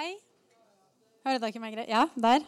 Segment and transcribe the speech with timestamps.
[0.00, 0.14] Hei.
[1.26, 1.90] Hører dere meg greit?
[1.90, 2.44] Ja, der.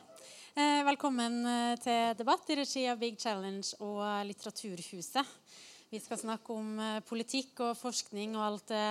[0.56, 5.35] Eh, velkommen eh, til debatt i regi av Big Challenge og Litteraturhuset.
[5.91, 8.87] Vi skal snakke om eh, politikk og forskning og alt det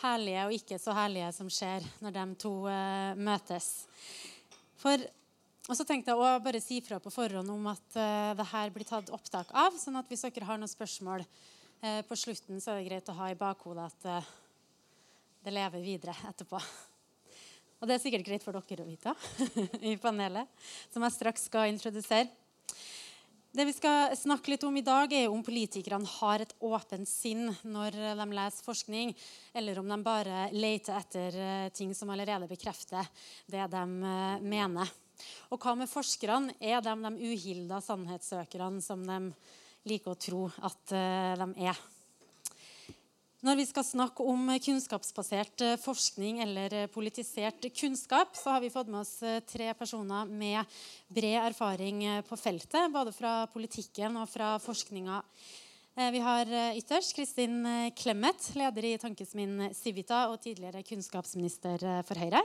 [0.00, 2.54] herlige og ikke så herlige som skjer når de to
[3.28, 3.70] møtes.
[4.80, 5.04] For,
[5.68, 8.02] og så tenkte jeg å bare si fra på forhånd om at
[8.40, 9.76] det her blir tatt opptak av.
[9.76, 11.28] sånn at hvis dere har noen spørsmål
[12.08, 14.30] på slutten, så er det greit å ha i bakhodet at
[15.44, 16.62] det lever videre etterpå.
[17.78, 19.14] Og det er sikkert greit for dere å vite
[19.90, 20.50] i panelet,
[20.90, 22.26] som jeg straks skal introdusere.
[23.48, 27.48] Det vi skal snakke litt om i dag, er om politikerne har et åpent sinn
[27.64, 29.14] når de leser forskning,
[29.56, 33.08] eller om de bare leter etter eh, ting som allerede bekrefter
[33.48, 34.92] det de eh, mener.
[35.50, 36.58] Og hva med forskerne?
[36.60, 39.32] Er de de uhilda sannhetssøkerne som de
[39.88, 41.86] liker å tro at eh, de er?
[43.38, 48.70] Når vi skal snakke om kunnskapsbasert eh, forskning eller eh, politisert kunnskap, så har vi
[48.74, 50.66] fått med oss eh, tre personer med
[51.06, 52.90] bred erfaring på feltet.
[52.90, 55.22] Både fra politikken og fra forskninga.
[55.98, 57.64] Vi har ytterst Kristin
[57.98, 62.44] Clemet, leder i Tankesmien Civita og tidligere kunnskapsminister for Høyre.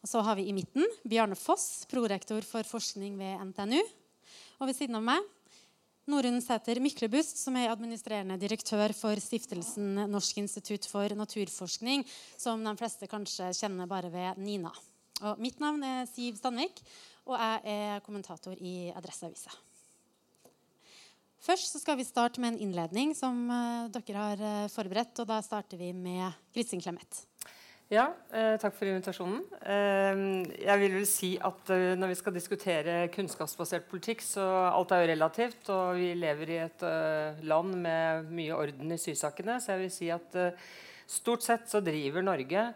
[0.00, 3.82] Og så har vi i midten Bjarne Foss, prorektor for forskning ved NTNU.
[4.62, 5.28] Og ved siden av meg
[6.10, 12.02] Norunn Sæter Myklebust, som er administrerende direktør for stiftelsen Norsk institutt for naturforskning,
[12.34, 14.72] som de fleste kanskje kjenner bare ved Nina.
[15.22, 16.82] Og mitt navn er Siv Stanvik,
[17.22, 19.54] og jeg er kommentator i Adresseavisa.
[21.42, 25.22] Først skal vi starte med en innledning som uh, dere har uh, forberedt.
[25.22, 27.24] og Da starter vi med Kristin Clemet.
[27.90, 29.42] Ja, eh, takk for invitasjonen.
[29.68, 30.20] Eh,
[30.64, 35.02] jeg vil vel si at eh, Når vi skal diskutere kunnskapsbasert politikk, så alt er
[35.02, 35.68] jo relativt.
[35.74, 36.86] Og vi lever i et
[37.42, 39.58] land med mye orden i sysakene.
[39.60, 40.40] Så jeg vil si at
[41.06, 42.72] stort sett så driver Norge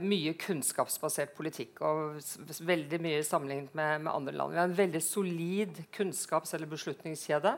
[0.00, 1.82] mye kunnskapsbasert politikk.
[1.84, 2.18] Og
[2.66, 4.54] veldig mye sammenlignet med andre land.
[4.54, 7.56] Vi har en veldig solid kunnskaps- eller beslutningskjede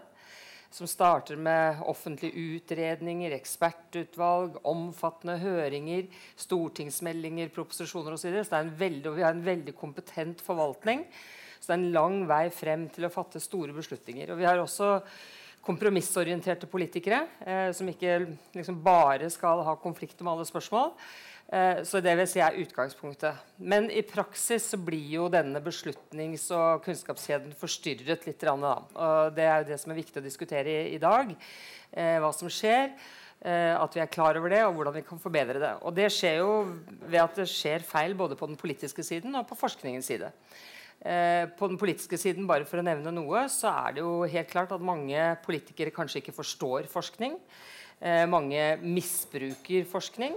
[0.70, 6.06] som starter med offentlige utredninger, ekspertutvalg, omfattende høringer,
[6.36, 8.36] stortingsmeldinger, proposisjoner osv.
[8.42, 11.06] Så, så veldig, vi har en veldig kompetent forvaltning.
[11.58, 14.30] Så det er en lang vei frem til å fatte store beslutninger.
[14.32, 14.98] Og vi har også
[15.64, 18.20] kompromissorienterte politikere eh, som ikke
[18.56, 20.94] liksom, bare skal ha konflikt om alle spørsmål.
[21.48, 23.38] Eh, så det vil si er utgangspunktet.
[23.56, 28.44] Men i praksis så blir jo denne beslutnings- og kunnskapskjeden forstyrret litt.
[28.44, 31.32] Og det er jo det som er viktig å diskutere i, dag.
[31.92, 32.92] Eh, hva som skjer.
[33.40, 35.72] Eh, at vi er klar over det, og hvordan vi kan forbedre det.
[35.86, 36.50] Og det skjer jo
[37.06, 40.32] ved at det skjer feil både på den politiske siden og på forskningens side.
[40.98, 44.72] På den politiske siden bare for å nevne noe, så er det jo helt klart
[44.74, 45.14] at mange
[45.44, 47.36] politikere kanskje ikke forstår forskning.
[48.26, 50.34] Mange misbruker forskning.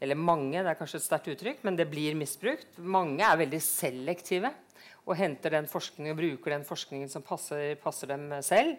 [0.00, 2.78] Eller mange, det er kanskje et sterkt uttrykk, men det blir misbrukt.
[2.80, 4.52] Mange er veldig selektive
[5.04, 8.78] og henter den forskningen og bruker den forskningen som passer, passer dem selv.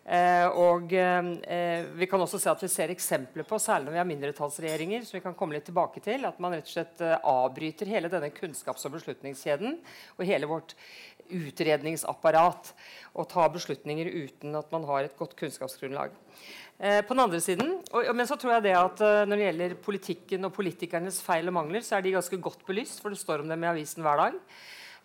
[0.00, 4.00] Eh, og eh, Vi kan også se at vi ser eksempler på, særlig når vi
[4.00, 7.18] har mindretallsregjeringer, som vi kan komme litt tilbake til, at man rett og slett eh,
[7.20, 9.76] avbryter hele denne kunnskaps- og beslutningskjeden
[10.16, 10.74] og hele vårt
[11.30, 12.72] utredningsapparat
[13.14, 16.14] og ta beslutninger uten at man har et godt kunnskapsgrunnlag.
[16.80, 19.46] Eh, på den andre siden, og, men så tror jeg det at eh, Når det
[19.46, 23.02] gjelder politikken og politikernes feil og mangler, så er de ganske godt belyst.
[23.02, 24.38] For det står om dem i avisen hver dag.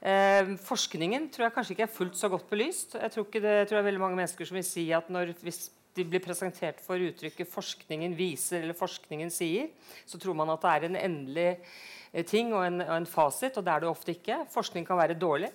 [0.06, 2.96] Eh, forskningen tror jeg kanskje ikke er fullt så godt belyst.
[2.96, 5.34] Jeg tror, det, jeg tror det er veldig mange mennesker som vil si at når,
[5.44, 5.66] hvis
[5.96, 9.69] de blir presentert for uttrykket 'forskningen viser' eller 'forskningen sier',
[10.06, 11.57] så tror man at det er en endelig
[12.13, 14.46] eh, ting og en, og en fasit, og det er det ofte ikke.
[14.52, 15.52] Forskning kan være dårlig.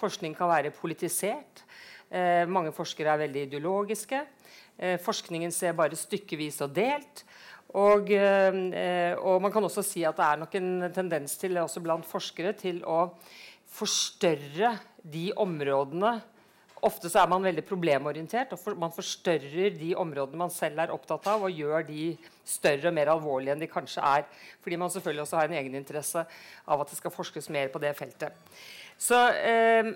[0.00, 1.64] Forskning kan være politisert.
[2.10, 4.24] Eh, mange forskere er veldig ideologiske.
[4.78, 7.24] Eh, forskningen ser bare stykkevis og delt.
[7.70, 11.82] Og, eh, og, man kan også si at det er nok en tendens til også
[11.84, 13.12] blant forskere til å
[13.70, 14.74] forstørre
[15.04, 16.18] de områdene
[16.80, 20.92] Ofte så er man veldig problemorientert, og for, man forstørrer de områdene man selv er
[20.94, 22.14] opptatt av, og gjør de
[22.48, 24.24] større og mer alvorlige enn de kanskje er.
[24.64, 26.24] Fordi man selvfølgelig også har en egeninteresse
[26.64, 28.32] av at det skal forskes mer på det feltet.
[29.00, 29.86] Så, eh,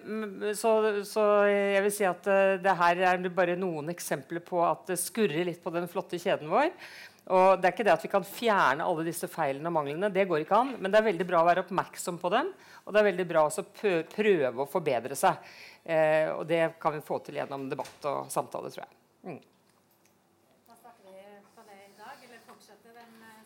[0.57, 0.71] så,
[1.05, 4.97] så, jeg vil si at eh, det her er bare noen eksempler på at det
[4.97, 6.71] skurrer litt på den flotte kjeden vår.
[7.35, 10.13] Og det er ikke det at vi kan fjerne alle disse feilene og manglene.
[10.13, 12.51] det går ikke an, Men det er veldig bra å være oppmerksom på dem,
[12.85, 13.65] og det er veldig bra å
[14.17, 15.53] prøve å forbedre seg.
[15.85, 18.97] Eh, og det kan vi få til gjennom debatt og samtale, tror jeg.
[19.25, 19.43] Mm.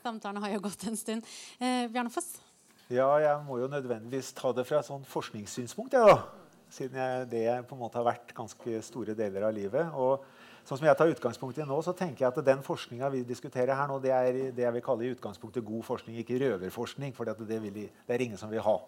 [0.03, 1.27] Samtalen har jo gått en stund.
[1.59, 2.48] Eh, Bjarne Foss?
[2.89, 5.93] Ja, jeg må jo nødvendigvis ta det fra et sånn forskningssynspunkt.
[5.93, 6.47] Ja, da.
[6.73, 9.91] Siden jeg, det på en måte har vært ganske store deler av livet.
[9.93, 10.25] Og
[10.69, 13.77] sånn som jeg tar utgangspunkt i nå, så tenker jeg at den forskninga vi diskuterer
[13.77, 17.13] her nå, det er det jeg vil kalle i utgangspunktet god forskning, ikke røverforskning.
[17.17, 18.79] For det, det, det, er ingen som vil ha.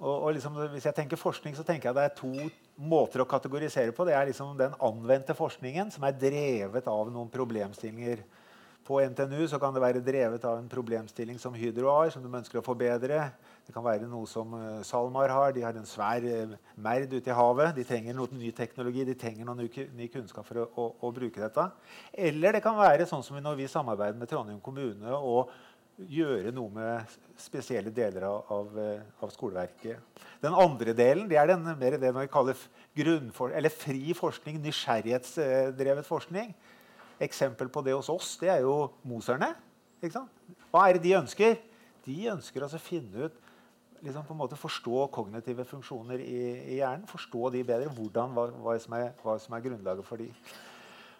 [0.00, 2.50] Og, og liksom, hvis jeg tenker forskning, så tenker jeg det er to
[2.90, 4.08] måter å kategorisere på.
[4.08, 8.26] Det er liksom den anvendte forskningen, som er drevet av noen problemstillinger.
[8.86, 12.30] På NTNU så kan det være drevet av en problemstilling som Hydro har, som de
[12.40, 13.28] ønsker å forbedre.
[13.66, 15.52] Det kan være noe som uh, SalMar har.
[15.54, 17.74] De har en svær uh, merd ute i havet.
[17.76, 21.42] De trenger noe ny teknologi, de trenger noe ny, kunnskap for å, å, å, bruke
[21.42, 21.68] dette.
[22.28, 25.52] Eller det kan være sånn som når vi samarbeider med Trondheim kommune og
[26.08, 30.20] gjøre noe med spesielle deler av, av, eh, av skoleverket.
[30.40, 32.56] Den andre delen det er den, mer det vi kaller
[32.96, 36.54] eller fri forskning, nysgjerrighetsdrevet forskning.
[37.20, 39.52] Eksempel på det hos oss det er jo moserne.
[40.00, 41.58] Hva er det de ønsker?
[42.06, 43.40] De ønsker altså å finne ut
[44.00, 46.40] liksom på en måte Forstå kognitive funksjoner i,
[46.74, 47.06] i hjernen.
[47.10, 47.92] Forstå de bedre.
[47.92, 50.30] Hvordan, hva, hva, som er, hva, som er, grunnlaget for de.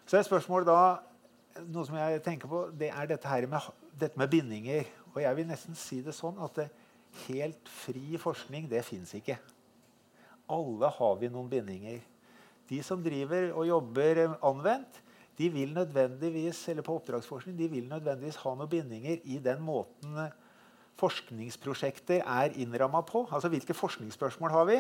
[0.09, 3.69] Så er spørsmålet da noe som jeg tenker på, det er dette her med
[4.01, 4.89] dette med bindinger.
[5.13, 6.71] Og jeg vil nesten si det sånn at det,
[7.27, 9.37] helt fri forskning, det fins ikke.
[10.51, 12.01] Alle har vi noen bindinger.
[12.71, 15.01] De som driver og jobber anvendt,
[15.41, 20.19] de vil nødvendigvis eller på oppdragsforskning, de vil nødvendigvis ha noen bindinger i den måten
[21.01, 23.25] forskningsprosjekter er innramma på.
[23.33, 24.79] Altså hvilke forskningsspørsmål har vi?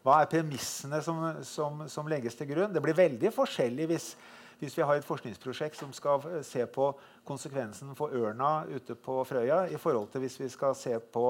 [0.00, 2.72] Hva er premissene som, som, som legges til grunn?
[2.72, 4.14] Det blir veldig forskjellig hvis
[4.60, 6.90] hvis vi har et forskningsprosjekt som skal se på
[7.24, 11.24] konsekvensen for ørna ute på Frøya i forhold til hvis vi skal se på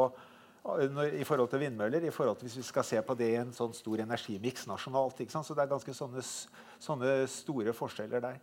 [0.60, 3.52] i forhold til vindmøller, i forhold til hvis vi skal se på det i en
[3.56, 5.22] sånn stor energimiks nasjonalt.
[5.32, 6.24] Så det er ganske sånne,
[6.78, 8.42] sånne, store forskjeller der.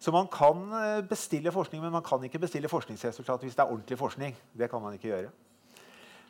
[0.00, 3.72] Så man kan eh, bestille forskning, men man kan ikke bestille forskningsresultat hvis det er
[3.72, 4.36] ordentlig forskning.
[4.54, 5.32] Det kan man ikke gjøre.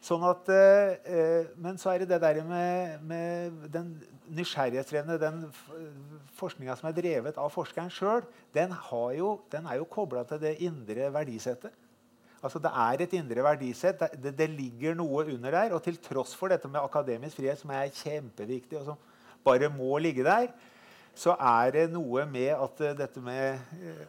[0.03, 3.93] Sånn at, eh, men så er det det der med, med den
[4.31, 5.43] nysgjerrighetsdrevne, den
[6.39, 8.25] forskninga som er drevet av forskeren sjøl,
[8.55, 8.75] den,
[9.53, 11.75] den, er jo kobla til det indre verdisettet.
[12.39, 14.03] Altså Det er et indre verdisett.
[14.23, 15.75] Det, det, ligger noe under der.
[15.75, 19.01] Og til tross for dette med akademisk frihet, som er kjempeviktig, og som
[19.45, 20.51] bare må ligge der,
[21.19, 22.83] så er det noe med at,
[23.19, 23.59] med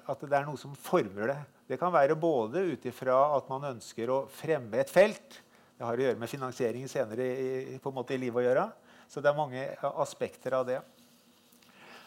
[0.05, 1.39] at det er noe som former det.
[1.69, 5.39] Det kan være både ut ifra at man ønsker å fremme et felt.
[5.77, 8.67] Det har å gjøre med finansiering senere i, på en måte i livet å gjøre.
[9.09, 9.65] Så det er mange
[10.03, 10.79] aspekter av det.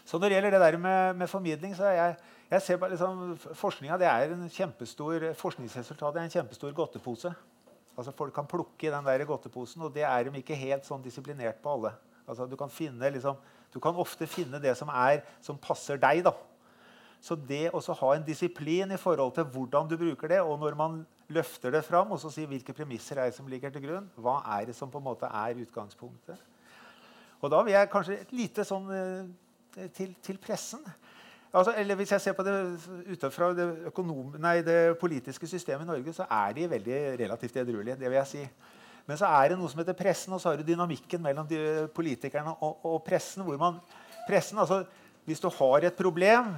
[0.06, 2.16] Så når det gjelder det der med, med formidling, så er jeg,
[2.52, 7.32] jeg ser bare liksom, Forskninga er en kjempestor, forskningsresultatet er en kjempestor godtepose.
[7.96, 11.04] Altså Folk kan plukke i den der godteposen, og det er de ikke helt sånn
[11.04, 11.94] disiplinert på alle.
[12.26, 13.36] Altså Du kan, finne, liksom,
[13.72, 16.22] du kan ofte finne det som, er, som passer deg.
[16.24, 16.34] da.
[17.22, 20.76] Så det å ha en disiplin i forhold til hvordan du bruker det, og når
[20.78, 21.02] man
[21.32, 24.40] løfter det fram og så sier hvilke premisser er det som ligger til grunn, hva
[24.58, 26.40] er det som på en måte er utgangspunktet,
[27.42, 30.82] og da vil jeg kanskje et lite sånn eh, til, til pressen.
[31.52, 32.54] Altså, eller Hvis jeg ser på det
[33.12, 37.96] utenfra det, økonom, nei, det politiske systemet i Norge, så er de veldig relativt edruelige.
[38.00, 38.46] Det vil jeg si.
[39.06, 41.48] Men så er det noe som heter pressen, og så har du dynamikken mellom
[41.94, 43.42] politikerne og, og pressen.
[43.42, 43.80] hvor man,
[44.28, 44.84] pressen, altså
[45.22, 46.48] hvis du har et problem,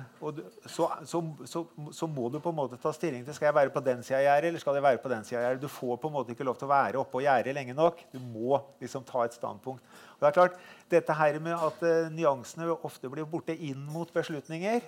[0.72, 1.60] så, så, så,
[1.92, 4.22] så, må du på en måte ta stilling til skal jeg være på den sida
[4.22, 5.60] av gjerdet eller skal jeg være på den sida av gjerdet.
[5.66, 8.00] Du får på en måte ikke lov til å være oppå gjerdet lenge nok.
[8.14, 9.84] Du må liksom ta et standpunkt.
[10.14, 10.56] Og det er klart,
[10.94, 14.80] Dette her med at uh, nyansene ofte blir borte inn mot beslutninger,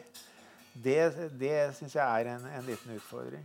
[0.72, 0.98] det,
[1.36, 3.44] det syns jeg er en, en, liten utfordring.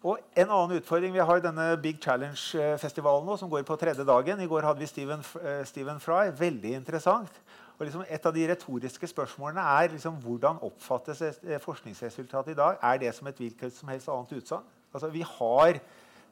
[0.00, 4.40] Og En annen utfordring Vi har denne Big Challenge-festivalen nå, som går på tredje dagen.
[4.40, 6.30] I går hadde vi Stephen, uh, Stephen Fry.
[6.40, 7.42] Veldig interessant.
[7.80, 11.22] Og liksom et av de retoriske spørsmålene er liksom, hvordan oppfattes
[11.64, 12.76] forskningsresultatet i dag.
[12.84, 14.66] Er det som et hvilket som helst annet utsagn?
[14.92, 15.78] Altså, vi har,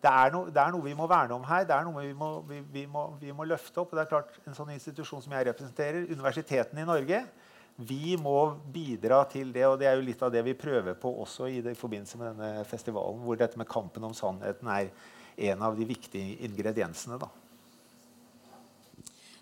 [0.02, 1.64] det, er no, det er noe vi må verne om her.
[1.64, 3.94] Det er noe vi må, vi, vi, må, vi må, løfte opp.
[3.94, 7.22] og det er klart En sånn institusjon som jeg representerer, universitetene i Norge,
[7.78, 8.36] vi må
[8.68, 9.64] bidra til det.
[9.70, 12.20] Og det er jo litt av det vi prøver på også i, det, i forbindelse
[12.20, 14.92] med denne festivalen, hvor dette med kampen om sannheten er
[15.48, 17.16] en av de viktige ingrediensene.
[17.16, 17.32] da.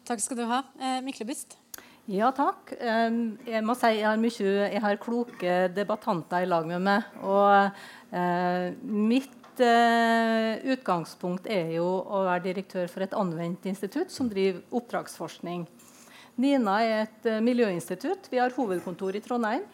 [0.07, 0.63] Takk skal du ha.
[0.79, 1.59] Eh, Myklebust?
[2.07, 2.71] Ja, takk.
[2.79, 7.09] Jeg må si jeg har, mye, jeg har kloke debattanter i lag med meg.
[7.27, 14.31] Og eh, mitt eh, utgangspunkt er jo å være direktør for et anvendt institutt som
[14.31, 15.67] driver oppdragsforskning.
[16.39, 18.31] NINA er et eh, miljøinstitutt.
[18.31, 19.67] Vi har hovedkontor i Trondheim.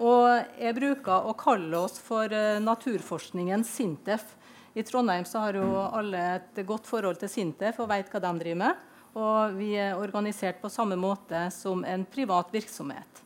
[0.00, 0.24] Og
[0.56, 2.32] jeg bruker å kalle oss for
[2.64, 4.24] naturforskningens Sintef.
[4.72, 8.38] I Trondheim så har jo alle et godt forhold til Sintef og vet hva de
[8.40, 8.87] driver med.
[9.18, 13.24] Og vi er organisert på samme måte som en privat virksomhet.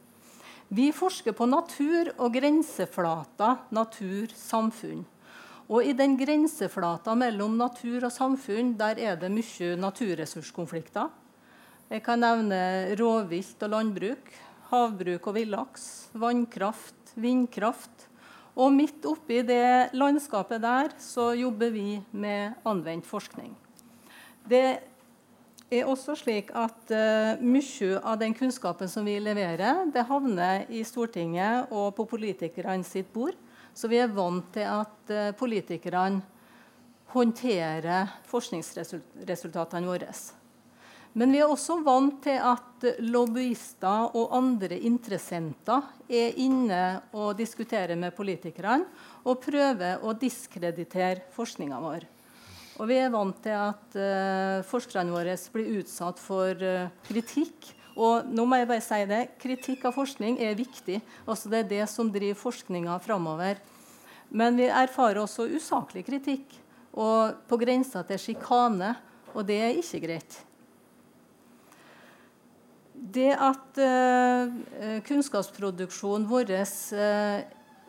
[0.72, 5.02] Vi forsker på natur og grenseflata natur-samfunn.
[5.68, 11.10] Og I den grenseflata mellom natur og samfunn der er det mye naturressurskonflikter.
[11.92, 14.32] Jeg kan nevne rovvilt og landbruk,
[14.70, 15.84] havbruk og villaks,
[16.16, 18.08] vannkraft, vindkraft.
[18.56, 23.52] Og midt oppi det landskapet der så jobber vi med anvendt forskning.
[24.48, 24.91] Det
[25.72, 30.82] er også slik at uh, mye av den kunnskapen som vi leverer, det havner i
[30.84, 33.38] Stortinget og på politikerne sitt bord.
[33.72, 36.20] Så vi er vant til at uh, politikerne
[37.12, 40.12] håndterer forskningsresultatene våre.
[41.12, 47.98] Men vi er også vant til at lobbyister og andre interessenter er inne og diskuterer
[48.00, 48.88] med politikerne
[49.28, 52.08] og prøver å diskreditere forskninga vår.
[52.80, 57.72] Og vi er vant til at uh, forskerne våre blir utsatt for uh, kritikk.
[57.92, 61.02] Og nå må jeg bare si det, kritikk av forskning er viktig.
[61.26, 63.60] Altså Det er det som driver forskninga framover.
[64.32, 66.56] Men vi erfarer også usaklig kritikk
[66.92, 68.94] og på grensa til sjikane.
[69.32, 70.38] Og det er ikke greit.
[72.92, 77.44] Det at uh, kunnskapsproduksjonen vår uh,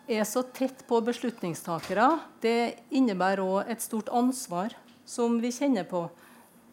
[0.08, 2.08] er så tett på beslutningstakere,
[2.44, 4.76] det innebærer òg et stort ansvar
[5.08, 6.06] som vi kjenner på.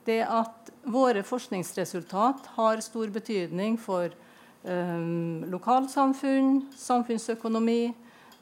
[0.06, 5.00] Det at våre forskningsresultat har stor betydning for eh,
[5.52, 7.92] lokalsamfunn, samfunnsøkonomi,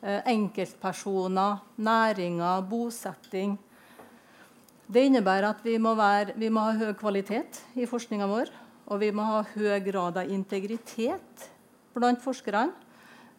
[0.00, 3.58] eh, enkeltpersoner, næringer, bosetting.
[4.88, 8.54] Det innebærer at vi må, være, vi må ha høy kvalitet i forskninga vår.
[8.88, 11.48] Og vi må ha høy grad av integritet
[11.92, 12.70] blant forskerne.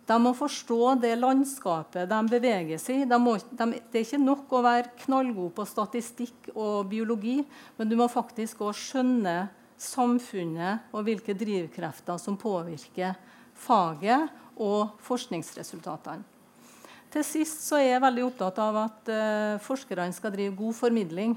[0.10, 3.08] De må forstå det landskapet de beveger seg i.
[3.10, 7.44] De de, det er ikke nok å være knallgod på statistikk og biologi,
[7.78, 9.38] men du må faktisk òg skjønne
[9.80, 13.14] samfunnet og hvilke drivkrefter som påvirker
[13.60, 16.26] faget og forskningsresultatene.
[17.10, 21.32] Til sist så er jeg veldig opptatt av at uh, forskerne skal drive god formidling.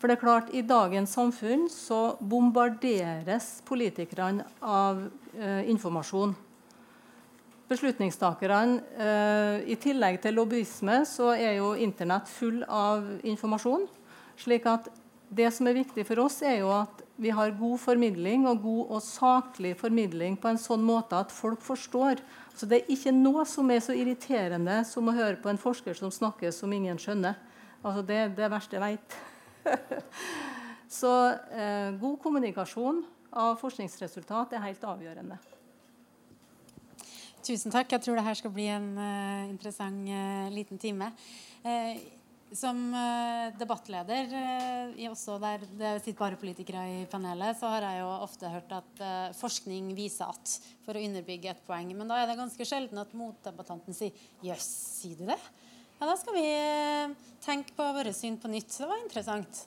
[0.00, 4.98] For det er klart, I dagens samfunn så bombarderes politikerne av
[5.32, 6.34] eh, informasjon.
[7.74, 13.88] Beslutningstakerne, eh, I tillegg til lobbyisme så er jo Internett full av informasjon.
[14.36, 14.88] slik at
[15.30, 18.90] det som er viktig for oss, er jo at vi har god formidling og god
[18.90, 22.20] og saklig formidling på en sånn måte at folk forstår.
[22.54, 25.94] Så Det er ikke noe som er så irriterende som å høre på en forsker
[25.94, 27.34] som snakker som ingen skjønner.
[27.82, 29.16] Altså Det er det verste jeg vet.
[30.88, 31.10] Så
[31.50, 35.53] eh, god kommunikasjon av forskningsresultat er helt avgjørende.
[37.44, 37.90] Tusen takk.
[37.92, 41.10] Jeg tror det her skal bli en uh, interessant uh, liten time.
[41.60, 41.98] Uh,
[42.54, 42.76] som
[43.58, 44.28] debattleder,
[45.10, 49.02] også der det sitter bare politikere i panelet, så har jeg jo ofte hørt at
[49.34, 50.52] forskning viser at
[50.84, 51.90] for å underbygge et poeng.
[51.98, 54.70] Men da er det ganske sjelden at motdebattanten sier 'jøss,
[55.00, 55.50] sier du det'?
[55.98, 56.46] Ja, da skal vi
[57.42, 58.70] tenke på våre syn på nytt.
[58.70, 59.64] Det var interessant.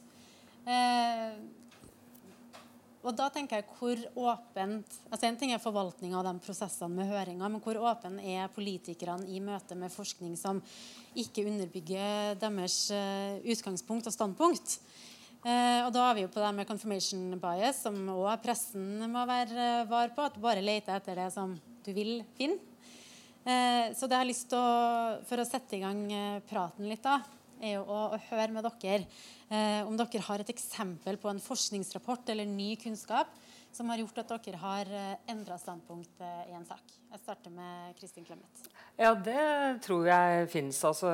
[0.68, 1.36] Eh,
[3.08, 4.02] og da tenker jeg hvor
[4.34, 8.52] åpent altså En ting er forvaltning av de prosessene med høringer, men hvor åpen er
[8.54, 10.62] politikerne i møte med forskning som
[11.18, 14.78] ikke underbygger deres uh, utgangspunkt og standpunkt?
[15.42, 19.24] Uh, og da er vi jo på det med confirmation bias, som òg pressen må
[19.30, 20.28] være var på.
[20.28, 21.56] At du bare leter etter det som
[21.88, 22.60] du vil finne.
[23.48, 26.88] Eh, så det jeg har lyst til å, for å sette i gang eh, praten
[26.90, 27.22] litt, da,
[27.64, 31.40] er jo å, å høre med dere eh, om dere har et eksempel på en
[31.40, 33.32] forskningsrapport eller ny kunnskap
[33.78, 36.82] som har gjort at dere har eh, endra standpunkt eh, i en sak.
[37.12, 38.70] Jeg starter med Kristin Clemet.
[38.98, 40.80] Ja, det tror jeg fins.
[40.88, 41.12] Altså,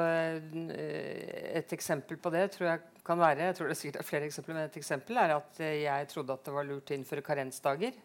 [0.63, 4.55] et eksempel på det tror jeg kan være jeg tror det er sikkert flere eksempler,
[4.55, 7.99] men et eksempel er at jeg trodde at det var lurt å innføre karensdager.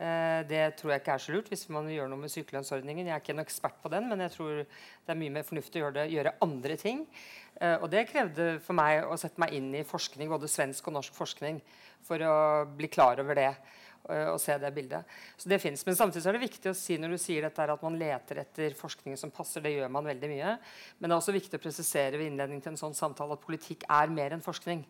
[0.00, 3.10] Eh, det tror jeg ikke er så lurt hvis man gjør noe med sykelønnsordningen.
[3.10, 5.82] Jeg er ikke en ekspert på den, men jeg tror det er mye mer fornuftig
[5.82, 7.02] å gjøre, det, gjøre andre ting.
[7.60, 10.96] Eh, og det krevde for meg å sette meg inn i forskning, både svensk og
[10.96, 11.60] norsk forskning,
[12.06, 12.38] for å
[12.78, 13.52] bli klar over det
[14.10, 15.06] og se det bildet.
[15.38, 15.82] Så det finnes.
[15.86, 18.72] Men samtidig er det viktig å si når du sier dette at man leter etter
[18.74, 19.62] forskning som passer.
[19.62, 20.54] Det gjør man veldig mye.
[20.98, 23.84] Men det er også viktig å presisere ved innledning til en sånn samtale at politikk
[23.86, 24.80] er mer enn forskning.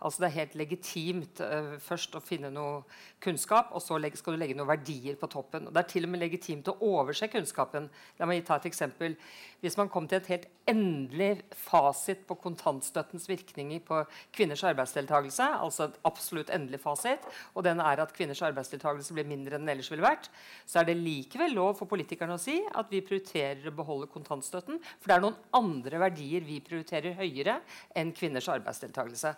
[0.00, 2.82] Altså Det er helt legitimt uh, først å finne noe
[3.20, 5.68] kunnskap, og så skal du legge noen verdier på toppen.
[5.68, 7.90] Og Det er til og med legitimt å overse kunnskapen.
[8.18, 9.16] La meg ta et eksempel.
[9.60, 13.98] Hvis man kom til et helt endelig fasit på kontantstøttens virkninger på
[14.32, 19.58] kvinners arbeidsdeltakelse, altså et absolutt endelig fasit, og den er at kvinners arbeidsdeltakelse blir mindre
[19.58, 20.30] enn den ellers ville vært,
[20.64, 24.80] så er det likevel lov for politikerne å si at vi prioriterer å beholde kontantstøtten.
[25.00, 27.58] For det er noen andre verdier vi prioriterer høyere
[27.98, 29.34] enn kvinners arbeidsdeltakelse.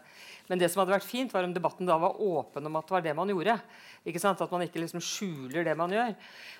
[0.52, 2.92] Men det som hadde vært fint, var om debatten da var åpen om at det
[2.92, 3.54] var det man gjorde.
[4.04, 4.42] Ikke sant?
[4.44, 6.12] At man ikke liksom skjuler det man gjør.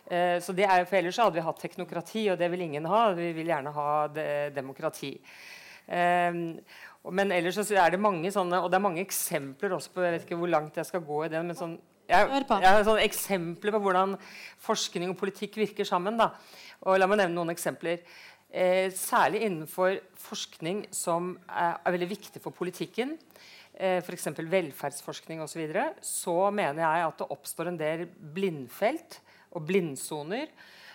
[0.08, 3.02] Eh, så det er, for Ellers hadde vi hatt teknokrati, og det vil ingen ha.
[3.18, 5.12] Vi vil gjerne ha de demokrati.
[5.84, 6.40] Eh,
[7.12, 10.16] men ellers så er det mange sånne, og det er mange eksempler også på jeg
[10.16, 11.76] vet ikke hvor langt jeg skal gå i det, men sånn
[12.08, 14.16] jeg, jeg har sånne eksempler på hvordan
[14.61, 16.16] forskning og politikk virker sammen.
[16.20, 16.32] Da.
[16.84, 18.02] Og la meg nevne noen eksempler.
[18.52, 23.14] Eh, særlig innenfor forskning som er, er veldig viktig for politikken,
[23.73, 24.29] f.eks.
[24.37, 29.21] velferdsforskning osv., så, videre, så mener jeg at det oppstår en del blindfelt
[29.57, 30.52] og blindsoner.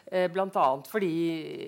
[0.07, 0.67] Eh, Bl.a.
[0.87, 1.11] fordi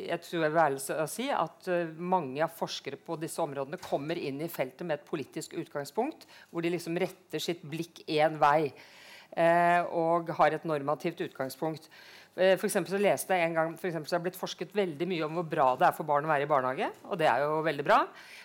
[0.08, 3.82] jeg tror jeg vil ærlig å si at eh, mange av forskere på disse områdene
[3.84, 8.40] kommer inn i feltet med et politisk utgangspunkt, hvor de liksom retter sitt blikk én
[8.40, 11.92] vei eh, og har et normativt utgangspunkt.
[12.40, 15.26] Eh, For så leste jeg en gang for eksempel, så Det blitt forsket veldig mye
[15.26, 16.90] om hvor bra det er for barn å være i barnehage.
[17.12, 18.00] Og det er jo veldig bra.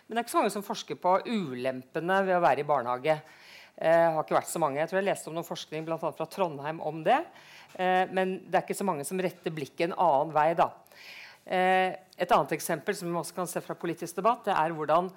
[0.07, 3.19] Men det er ikke så mange som forsker på ulempene ved å være i barnehage.
[3.79, 4.81] Eh, har ikke vært så mange.
[4.83, 7.21] Jeg tror jeg leste om noe forskning blant annet fra Trondheim om det.
[7.79, 10.49] Eh, men det er ikke så mange som retter blikket en annen vei.
[10.59, 10.71] da.
[11.47, 15.11] Eh, et annet eksempel som vi også kan se fra politisk debatt, det er hvordan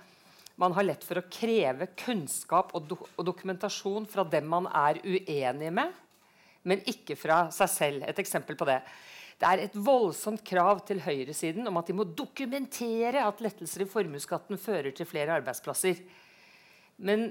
[0.58, 4.98] man har lett for å kreve kunnskap og, do og dokumentasjon fra dem man er
[5.06, 5.94] uenig med,
[6.68, 8.06] men ikke fra seg selv.
[8.08, 8.82] Et eksempel på det.
[9.38, 13.90] Det er et voldsomt krav til høyresiden om at de må dokumentere at lettelser i
[13.90, 16.00] formuesskatten fører til flere arbeidsplasser.
[16.98, 17.30] Men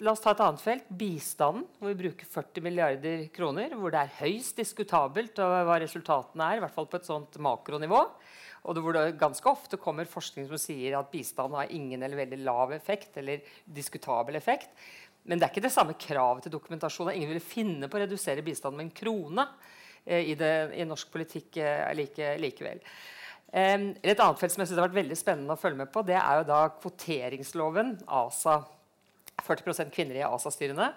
[0.00, 0.86] la oss ta et annet felt.
[0.88, 3.76] Bistanden, hvor vi bruker 40 milliarder kroner.
[3.76, 8.00] Hvor det er høyst diskutabelt hva resultatene er, i hvert fall på et sånt makronivå.
[8.62, 12.40] Og hvor det ganske ofte kommer forskning som sier at bistand har ingen eller veldig
[12.46, 13.16] lav effekt.
[13.20, 14.70] eller diskutabel effekt.
[15.28, 17.12] Men det er ikke det samme kravet til dokumentasjon.
[17.14, 19.46] Ingen ville finne på å redusere bistanden med en krone
[20.04, 22.82] eh, i, det, i norsk politikk eh, like, likevel.
[23.52, 26.04] Eh, et annet felt som jeg synes har vært veldig spennende å følge med på,
[26.08, 28.62] det er jo da kvoteringsloven, ASA.
[29.42, 30.92] 40% kvinner i ASA-styrene.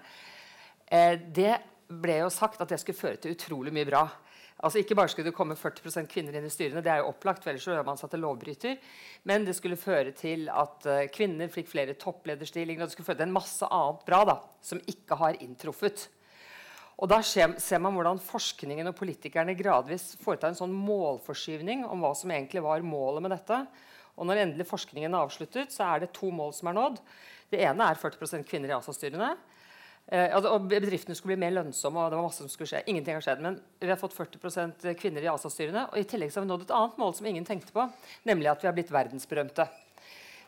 [0.85, 1.53] Eh, det
[1.87, 4.05] ble jo sagt at det skulle føre til utrolig mye bra.
[4.63, 7.43] Altså Ikke bare skulle det komme 40 kvinner inn i styrene, det er jo opplagt,
[7.43, 8.77] for ellers gjør man seg til lovbryter.
[9.27, 12.85] Men det skulle føre til at uh, kvinner fikk flere topplederstillinger.
[12.85, 16.07] Og det skulle føre til en masse annet bra da, som ikke har inntruffet.
[16.95, 22.13] Og Da ser man hvordan forskningen og politikerne gradvis foretar en sånn målforskyvning om hva
[22.15, 23.57] som egentlig var målet med dette.
[24.15, 27.01] Og når endelig forskningen er avsluttet, så er det to mål som er nådd.
[27.51, 29.33] Det ene er 40% kvinner i ASA-styrene.
[30.05, 31.97] Eh, altså, og bedriftene skulle bli mer lønnsomme.
[31.97, 32.83] og det var masse som skulle skje.
[32.85, 35.87] Ingenting har skjedd, men vi har fått 40% kvinner i ASA-styrene.
[35.91, 37.87] Og i tillegg så har vi nådd et annet mål som ingen tenkte på,
[38.29, 39.65] nemlig at vi har blitt verdensberømte.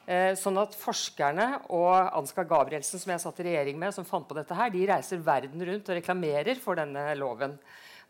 [0.08, 4.28] Eh, sånn at Forskerne og Ansgar Gabrielsen, som jeg satt i regjering med, som fant
[4.28, 7.58] på dette her, de reiser verden rundt og reklamerer for denne loven.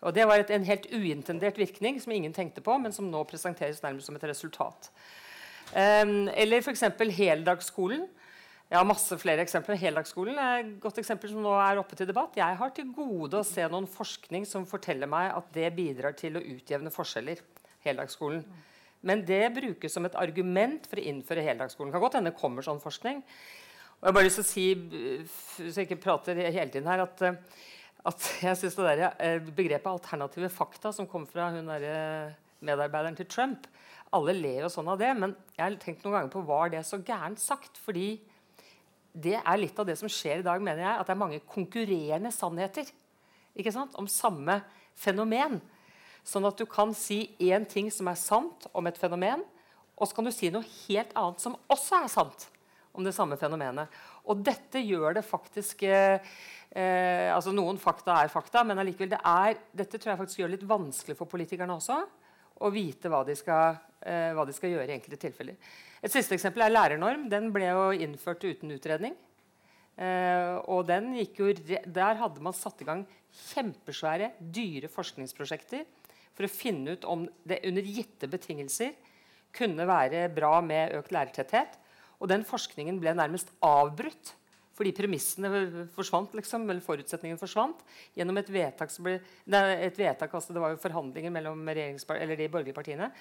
[0.06, 3.24] Og Det var et, en helt uintendert virkning som ingen tenkte på, men som nå
[3.26, 4.92] presenteres nærmest som et resultat.
[5.72, 6.04] Eh,
[6.36, 6.84] eller f.eks.
[7.18, 8.06] heldagsskolen.
[8.68, 9.78] Jeg har masse flere eksempler.
[9.80, 12.36] Heldagsskolen er et godt eksempel som nå er oppe til debatt.
[12.36, 16.36] Jeg har til gode å se noen forskning som forteller meg at det bidrar til
[16.36, 17.40] å utjevne forskjeller.
[17.88, 18.42] heldagsskolen.
[19.08, 21.94] Men det brukes som et argument for å innføre heldagsskolen.
[21.94, 23.22] Kan godt hende det kommer sånn forskning.
[23.22, 24.66] Og jeg har bare lyst til å si,
[25.72, 27.24] så jeg ikke prater hele tiden her, at,
[28.12, 33.16] at jeg syns det der, eh, begrepet 'alternative fakta', som kom fra hun der medarbeideren
[33.16, 33.68] til Trump
[34.12, 36.84] Alle ler jo sånn av det, men jeg har tenkt noen ganger på var det
[36.84, 37.78] så gærent sagt.
[37.78, 38.20] fordi
[39.18, 40.94] det er litt av det som skjer i dag, mener jeg.
[40.94, 42.90] At det er mange konkurrerende sannheter
[43.98, 44.60] om samme
[44.98, 45.58] fenomen.
[46.28, 49.42] Sånn at du kan si én ting som er sant om et fenomen,
[49.98, 52.50] og så kan du si noe helt annet som også er sant
[52.98, 53.90] om det samme fenomenet.
[54.30, 56.22] Og dette gjør det faktisk eh,
[56.74, 59.22] eh, altså Noen fakta er fakta, men allikevel det
[59.78, 62.02] dette tror jeg faktisk gjør det litt vanskelig for politikerne også
[62.62, 65.58] å vite hva de skal, eh, hva de skal gjøre i enkelte tilfeller.
[66.02, 67.28] Et siste eksempel er lærernorm.
[67.30, 69.16] Den ble jo innført uten utredning.
[69.98, 75.86] Eh, og jo, Der hadde man satt i gang kjempesvære, dyre forskningsprosjekter
[76.36, 78.94] for å finne ut om det under gitte betingelser
[79.52, 81.80] kunne være bra med økt lærertetthet.
[82.22, 84.36] Og den forskningen ble nærmest avbrutt
[84.78, 85.50] fordi premissene
[85.96, 87.82] forsvant, liksom, eller forutsetningene forsvant
[88.18, 89.18] gjennom et vedtak ble,
[89.50, 93.12] det, et vedtak, altså Det var jo forhandlinger mellom eller de borgerlige partiene.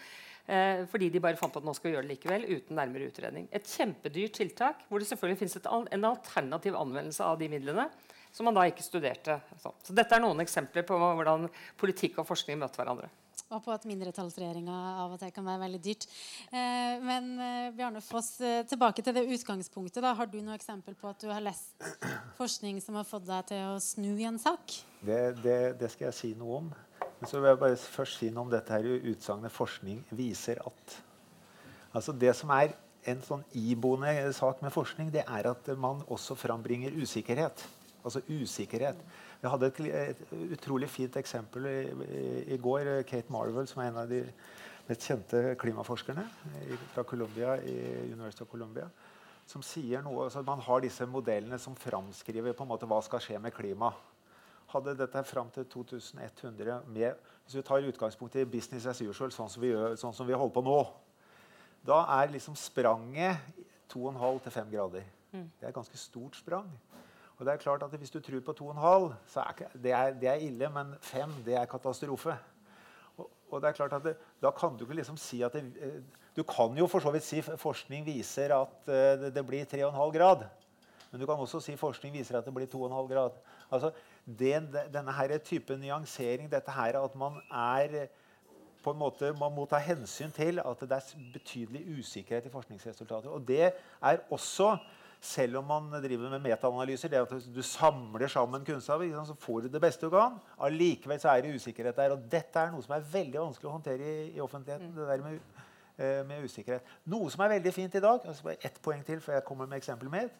[0.46, 3.08] Eh, fordi de bare fant på at nå skal vi gjøre det likevel uten nærmere
[3.08, 3.48] utredning.
[3.50, 7.88] Et kjempedyrt tiltak hvor det selvfølgelig finnes et, en alternativ anvendelse av de midlene
[8.36, 9.40] som man da ikke studerte.
[9.58, 11.48] Så, så dette er noen eksempler på hvordan
[11.80, 13.10] politikk og forskning møter hverandre
[13.54, 16.06] og på at mindretallsregjeringa av og til kan være veldig dyrt.
[16.50, 20.02] Eh, men eh, Bjarne Foss, eh, tilbake til det utgangspunktet.
[20.02, 20.14] Da.
[20.18, 21.86] Har du noe eksempel på at du har lest
[22.40, 24.80] forskning som har fått deg til å snu i en sak?
[25.06, 26.72] Det, det, det skal jeg si noe om.
[27.20, 30.98] Men så vil jeg bare først si noe om dette her utsagnet 'forskning viser at'.
[31.96, 32.74] Altså Det som er
[33.06, 37.62] en sånn iboende sak med forskning, det er at man også frambringer usikkerhet.
[38.04, 38.98] Altså usikkerhet.
[39.40, 40.22] Vi hadde et, et,
[40.56, 42.22] utrolig fint eksempel i, i,
[42.54, 42.88] i, går.
[43.08, 44.22] Kate Marvel, som er en av de
[44.86, 46.24] mest kjente klimaforskerne
[46.94, 47.76] fra Columbia, i
[48.12, 48.86] University of Columbia,
[49.46, 53.22] som sier noe altså Man har disse modellene som framskriver på en måte hva skal
[53.22, 54.14] skje med klimaet.
[54.72, 59.50] hadde dette fram til 2100 med, Hvis vi tar utgangspunkt i business as usual, sånn
[59.50, 60.80] som vi, gjør, sånn som vi holder på nå,
[61.86, 63.38] da er liksom spranget
[63.92, 65.04] 2,5 til 5 grader.
[65.30, 65.50] Mm.
[65.60, 66.66] Det er et ganske stort sprang.
[67.36, 70.28] Og det er klart at Hvis du tror på 2,5, så er det, er, det
[70.28, 72.36] er ille, men 5 det er katastrofe.
[73.50, 76.02] Og, det er klart at det, Da kan du ikke liksom si at det, eh,
[76.36, 80.44] Du kan jo for så vidt si forskning viser at det, det, blir 3,5 grad.
[81.10, 83.30] Men du kan også si forskning viser at det blir 2,5 grad.
[83.70, 83.90] Altså,
[84.26, 88.08] den, denne her type nyansering, dette her at man er
[88.84, 93.28] på en måte, Man må ta hensyn til at det er betydelig usikkerhet i forskningsresultater.
[93.30, 93.72] Og det
[94.02, 94.76] er også
[95.26, 99.68] selv om man driver med metaanalyser, det at du samler sammen kunnskap, så får du
[99.68, 100.38] det beste du kan.
[100.62, 102.14] Allikevel så er det usikkerhet der.
[102.14, 104.92] Og dette er noe som er veldig vanskelig å håndtere i, i offentligheten.
[104.96, 105.40] det der med,
[105.98, 106.94] uh, med, usikkerhet.
[107.12, 109.80] Noe som er veldig fint i dag, altså ett poeng til før jeg kommer med
[109.80, 110.30] eksempel med,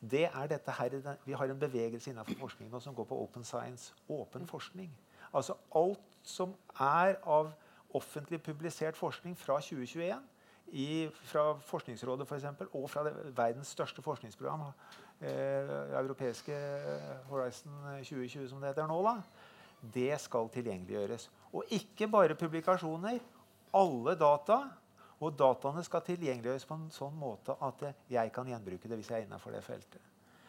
[0.00, 3.92] det er dette her, Vi har en bevegelse innenfor forskning som går på open science.
[4.08, 4.90] Åpen forskning.
[5.32, 7.52] Altså alt som er av
[7.94, 10.16] offentlig publisert forskning fra 2021
[10.72, 14.68] i, fra Forskningsrådet for eksempel, og fra det, verdens største forskningsprogram,
[15.20, 16.56] eh, europeiske
[17.28, 17.72] Horizon
[18.04, 19.16] 2020, som det heter nå, da,
[19.80, 21.30] det skal tilgjengeliggjøres.
[21.52, 23.18] Og ikke bare publikasjoner.
[23.74, 24.60] Alle data.
[25.20, 29.20] Og dataene skal tilgjengeliggjøres på en sånn måte at jeg kan gjenbruke det hvis jeg
[29.20, 30.00] er innenfor det feltet.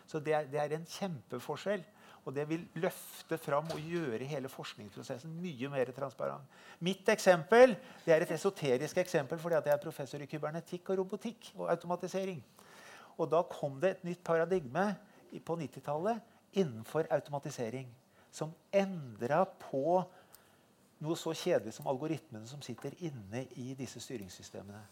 [0.07, 1.83] Så det er, det er en kjempeforskjell.
[2.25, 6.45] Og det vil løfte fram og gjøre hele forskningsprosessen mye mer transparent.
[6.85, 7.73] Mitt eksempel
[8.05, 12.43] det er et esoterisk eksempel fordi jeg er professor i kybernetikk og robotikk og automatisering.
[13.17, 14.91] Og da kom det et nytt paradigme
[15.45, 16.21] på 90-tallet
[16.61, 17.89] innenfor automatisering
[18.31, 20.01] som endra på
[21.01, 24.83] noe så kjedelig som algoritmene som sitter inne i disse styringssystemene.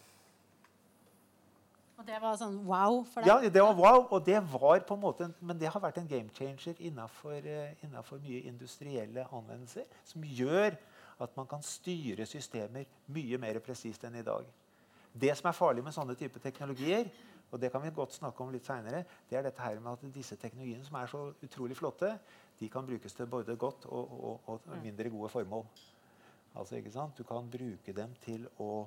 [2.00, 3.28] Og det var sånn wow for deg?
[3.28, 4.06] Ja, det var wow.
[4.16, 7.82] Og det var på en måte, men det har vært en game changer innenfor, uh,
[7.84, 9.90] innenfor mye industrielle anvendelser.
[10.08, 10.78] Som gjør
[11.20, 14.48] at man kan styre systemer mye mer presist enn i dag.
[15.12, 17.10] Det som er farlig med sånne type teknologier,
[17.50, 20.16] og det kan vi godt snakke om litt senere, det er dette her med at
[20.16, 22.14] disse teknologiene som er så utrolig flotte,
[22.60, 25.66] de kan brukes til både godt og, og, og mindre gode formål.
[26.56, 27.18] Altså, ikke sant?
[27.18, 28.86] Du kan bruke dem til å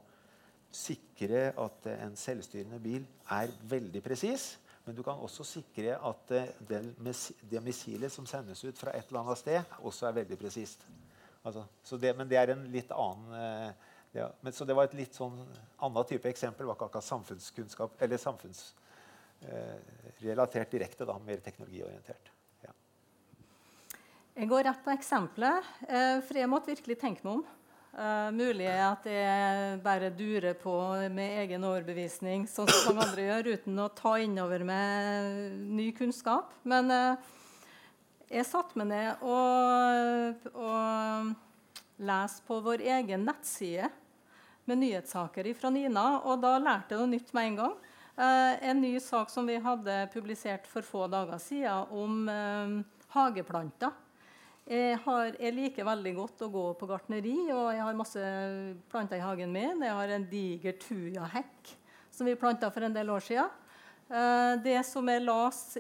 [0.72, 4.56] sikre at en selvstyrende bil er veldig presis.
[4.87, 6.32] Men du kan også sikre at
[6.66, 10.87] det missilet som sendes ut fra et eller annet sted, også er veldig presist.
[11.44, 11.64] Altså,
[12.16, 13.72] men det er en litt annen eh,
[14.12, 15.46] ja, men, Så det var et litt sånn
[15.82, 16.62] annen type eksempel.
[16.62, 22.26] Det var ikke akkurat samfunnskunnskap, eller samfunnsrelatert eh, direkte, da, mer teknologiorientert.
[22.66, 22.72] Ja.
[24.37, 25.58] Jeg går rett på eksempelet,
[25.88, 27.44] eh, for jeg måtte virkelig tenke meg om.
[27.92, 30.72] Uh, mulig at jeg bare durer på
[31.12, 36.55] med egen overbevisning, sånn som mange andre gjør, uten å ta innover med ny kunnskap.
[36.64, 37.20] Men uh,
[38.33, 41.35] jeg satte meg ned og, og
[42.00, 43.90] leste på vår egen nettside
[44.64, 47.76] med nyhetssaker fra Nina, og da lærte jeg noe nytt med en gang.
[48.16, 52.81] Uh, en ny sak som vi hadde publisert for få dager siden, om
[53.12, 53.92] hageplanter.
[54.62, 58.27] Jeg, har, jeg, liker veldig godt å gå på gartneri, og jeg har masse
[58.92, 59.83] planter i hagen min.
[59.83, 61.72] Jeg har en diger tujahekk
[62.12, 63.51] som vi planta for en del år siden.
[64.12, 65.79] Eh, det som jeg las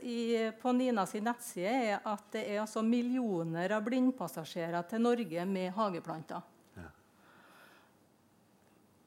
[0.58, 5.70] på Nina sin nettside, er at det er altså millioner av blindpassasjerer til Norge med
[5.76, 6.42] hageplanter.
[6.74, 6.88] Ja.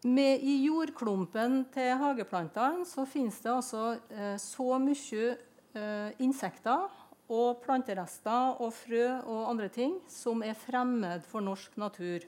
[0.07, 6.87] Med, I jordklumpen til hageplantene så finnes det altså eh, så mye eh, insekter
[7.31, 12.25] og planterester og frø og andre ting som er fremmed for norsk natur.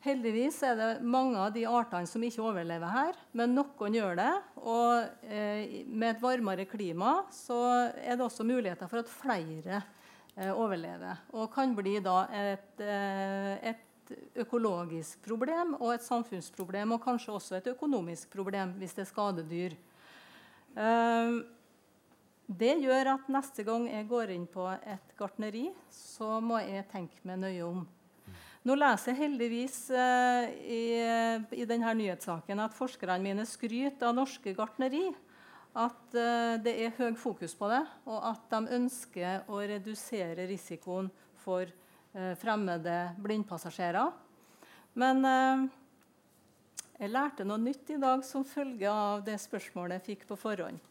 [0.00, 4.32] Heldigvis er det mange av de artene som ikke overlever her, men noen gjør det.
[4.64, 7.58] Og eh, med et varmere klima så
[7.92, 9.82] er det også muligheter for at flere
[10.38, 11.20] eh, overlever.
[11.36, 17.60] Og kan bli da et, eh, et økologisk problem og et samfunnsproblem, og kanskje også
[17.60, 19.76] et økonomisk problem hvis det er skadedyr.
[22.50, 27.20] Det gjør at neste gang jeg går inn på et gartneri, så må jeg tenke
[27.28, 27.84] meg nøye om.
[28.66, 30.80] Nå leser jeg heldigvis eh, i,
[31.56, 35.06] i, denne nyhetssaken at forskerne mine skryter av norske gartneri.
[35.78, 41.08] At eh, det er høy fokus på det, og at de ønsker å redusere risikoen
[41.40, 44.10] for eh, fremmede blindpassasjerer.
[44.98, 45.22] Men
[46.98, 50.89] jeg lærte noe nytt i dag som følge av det spørsmålet jeg fikk på forhånd.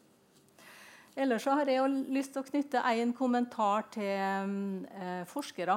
[1.19, 1.83] Ellers så har jeg
[2.15, 5.75] lyst til å knytte en kommentar til eh, forskere.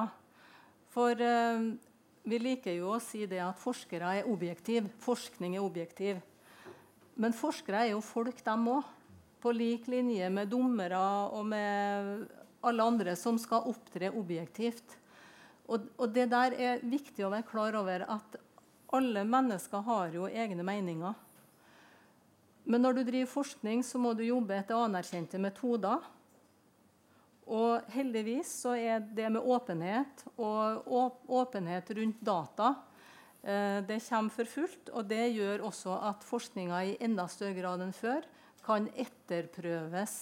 [0.93, 1.65] For eh,
[2.23, 4.87] vi liker jo å si det at forskere er objektive.
[5.03, 6.21] Forskning er objektiv.
[7.19, 8.87] Men forskere er jo folk, dem òg.
[9.43, 11.01] På lik linje med dommere
[11.35, 12.23] og med
[12.63, 14.95] alle andre som skal opptre objektivt.
[15.67, 18.39] Og, og, det der er viktig å være klar over at
[18.95, 21.19] alle mennesker har jo egne meninger.
[22.63, 26.03] Men når du driver forskning, så må du jobbe etter anerkjente metoder.
[27.43, 30.87] Og heldigvis så er det med åpenhet og
[31.27, 32.69] åpenhet rundt data
[33.43, 34.93] eh, det kommer for fullt.
[34.95, 38.23] Og det gjør også at forskninga i enda større grad enn før
[38.63, 40.15] kan etterprøves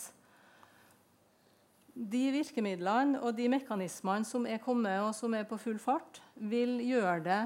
[1.94, 6.80] de virkemidlene og de mekanismene som er kommet og som er på full fart, vil
[6.82, 7.42] gjøre, det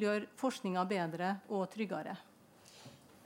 [0.00, 2.16] gjøre forskninga bedre og tryggere.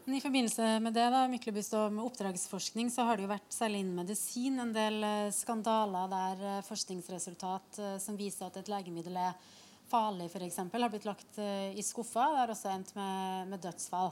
[0.05, 3.55] Men I forbindelse med det da, Myklebust, og med oppdragsforskning så har det jo vært
[3.55, 8.71] særlig innen medisin en del eh, skandaler der eh, forskningsresultat eh, som viser at et
[8.73, 9.37] legemiddel er
[9.93, 12.25] farlig, f.eks., har blitt lagt i skuffa.
[12.33, 14.11] Det har også endt med, med dødsfall.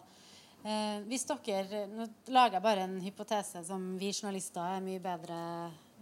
[0.61, 5.39] Eh, hvis dere, Nå lager jeg bare en hypotese som vi journalister er mye bedre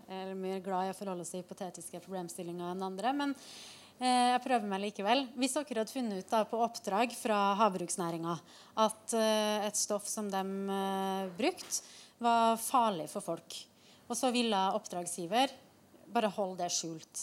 [0.08, 3.12] eller mye glad i å forholde oss til hypotetiske problemstillinger enn andre.
[3.14, 3.36] Men
[4.06, 5.24] jeg prøver meg likevel.
[5.38, 8.36] Hvis dere hadde funnet ut da, på oppdrag fra havbruksnæringa
[8.84, 10.42] at eh, et stoff som de
[10.74, 11.82] eh, brukte,
[12.22, 13.56] var farlig for folk,
[14.06, 15.52] og så ville oppdragsgiver
[16.14, 17.20] bare holde det skjult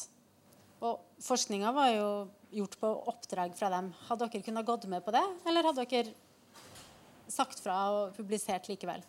[0.85, 2.09] Og forskninga var jo
[2.55, 3.89] gjort på oppdrag fra dem.
[4.07, 6.13] Hadde dere kunnet gått med på det, eller hadde dere
[7.31, 9.03] sagt fra og publisert likevel?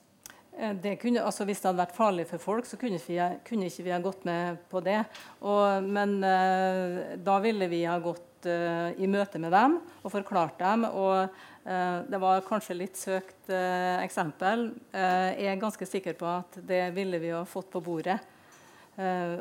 [0.56, 3.84] Eh, kunne, altså hvis det hadde vært farlig for folk, så kunne vi, kunne ikke
[3.84, 5.02] vi ha gått med på det.
[5.44, 10.58] Og, men uh, da ville vi ha gått uh, i møte med dem og forklart
[10.62, 10.88] dem.
[10.88, 14.68] Og det var kanskje litt søkt eksempel.
[14.94, 18.20] jeg er ganske sikker på at det ville vi ha fått på bordet.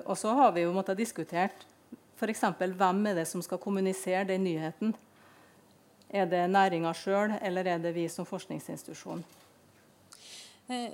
[0.09, 1.67] og så har vi jo måttet diskutert
[2.17, 2.41] f.eks.
[2.57, 4.95] hvem er det som skal kommunisere den nyheten.
[6.09, 9.21] Er det næringa sjøl, eller er det vi som forskningsinstitusjon?
[10.65, 10.93] Eh,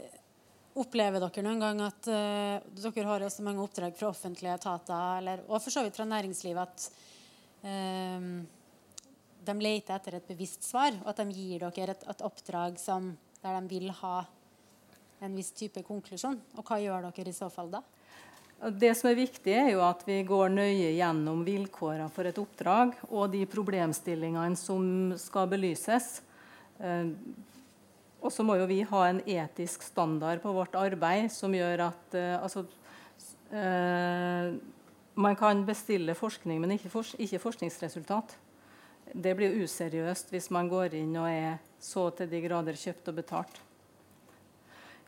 [0.81, 5.57] opplever dere noen gang at uh, dere har så mange oppdrag fra offentlige etater, og
[5.59, 6.85] for så vidt fra næringslivet, at
[7.67, 8.27] uh,
[9.47, 13.11] de leter etter et bevisst svar, og at de gir dere et, et oppdrag som,
[13.43, 14.21] der de vil ha
[15.21, 16.39] en viss type konklusjon?
[16.57, 17.83] Og hva gjør dere i så fall da?
[18.61, 22.93] Det som er viktig, er jo at vi går nøye gjennom vilkårene for et oppdrag
[23.09, 24.83] og de problemstillingene som
[25.17, 26.19] skal belyses.
[26.77, 27.09] Eh,
[28.21, 32.17] og så må jo vi ha en etisk standard på vårt arbeid som gjør at
[32.17, 32.65] eh, altså,
[33.49, 34.53] eh,
[35.21, 38.37] Man kan bestille forskning, men ikke, forskningsresultat.
[39.11, 43.17] Det blir useriøst hvis man går inn og er så til de grader kjøpt og
[43.17, 43.59] betalt.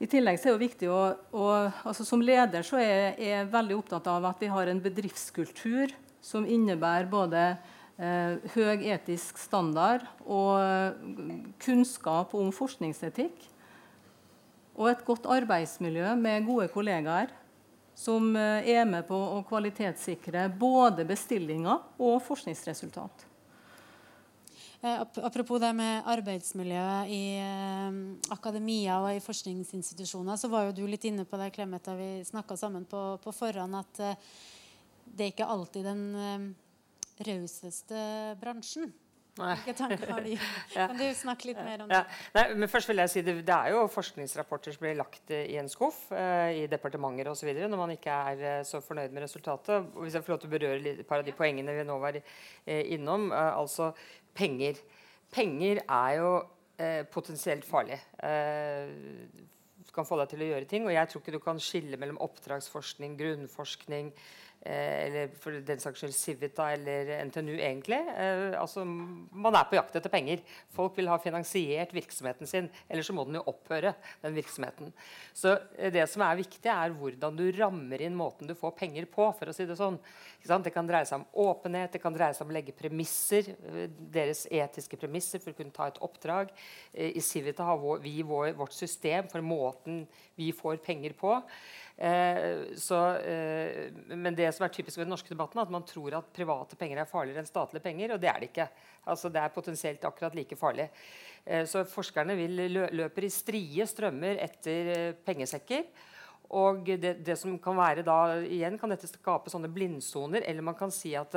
[0.03, 0.99] I tillegg så er det viktig å,
[1.31, 1.45] å
[1.85, 6.43] altså Som leder så er jeg veldig opptatt av at vi har en bedriftskultur som
[6.43, 7.45] innebærer både
[7.97, 10.97] høy etisk standard og
[11.61, 13.35] kunnskap om forskningsetikk.
[14.73, 17.29] Og et godt arbeidsmiljø med gode kollegaer
[17.95, 23.27] som eh, er med på å kvalitetssikre både bestillinger og forskningsresultat.
[24.83, 27.99] Eh, apropos det med arbeidsmiljøet i eh,
[28.33, 32.09] akademia og i forskningsinstitusjoner, så var jo du litt inne på det, Clemet, da vi
[32.27, 34.27] snakka sammen på, på, forhånd, at eh,
[35.05, 36.49] det er ikke alltid den eh,
[37.21, 38.03] rauseste
[38.41, 38.93] bransjen.
[39.33, 40.35] Hvilke tanker har de?
[40.75, 40.85] ja.
[40.91, 41.97] Kan du snakke litt mer om det?
[41.97, 42.17] Ja.
[42.35, 45.57] Nei, men først vil jeg si det, det, er jo forskningsrapporter som blir lagt i
[45.57, 47.49] en skuff eh, i departementer osv.
[47.49, 49.89] når man ikke er uh, så fornøyd med resultatet.
[49.95, 51.97] Og hvis jeg får lov til å berøre et par av de poengene vi nå
[52.03, 53.31] var eh, innom.
[53.33, 53.89] altså
[54.37, 54.77] penger.
[55.33, 56.29] Penger er jo
[56.77, 57.97] eh, potensielt farlig.
[58.21, 58.93] Eh,
[59.93, 60.85] kan få deg til å gjøre ting.
[60.85, 65.99] Og jeg tror ikke du kan skille mellom oppdragsforskning, grunnforskning, Eh, eller for den saks
[65.99, 67.99] skyld Civita eller NTNU, egentlig.
[68.15, 70.43] Eh, altså, man er på jakt etter penger.
[70.71, 72.69] Folk vil ha finansiert virksomheten sin.
[72.87, 73.93] Ellers så må den jo opphøre.
[74.23, 74.93] den virksomheten.
[75.35, 79.09] Så eh, det som er viktig, er hvordan du rammer inn måten du får penger
[79.11, 79.27] på.
[79.35, 79.99] for å si Det sånn.
[80.43, 83.53] Det kan dreie seg om åpenhet, det kan dreie seg om å legge premisser,
[84.11, 86.51] deres etiske premisser for å kunne ta et oppdrag.
[86.91, 90.03] I Civita har vi vårt system for måten
[90.35, 91.37] vi får penger på.
[91.97, 95.85] Eh, så, eh, men det som er typisk ved den norske debatten, er at man
[95.85, 98.67] tror at private penger er farligere enn statlige penger, og det er det ikke.
[99.13, 100.89] Altså, det er potensielt akkurat like farlig.
[101.45, 105.85] Eh, så forskerne vil lø løper i strie strømmer etter pengesekker.
[106.53, 110.43] Og det, det, som kan være da, igjen kan dette skape sånne blindsoner.
[110.45, 111.33] Eller man kan si at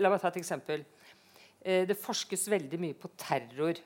[0.00, 0.86] La meg ta et eksempel.
[1.60, 3.76] Det forskes veldig mye på terror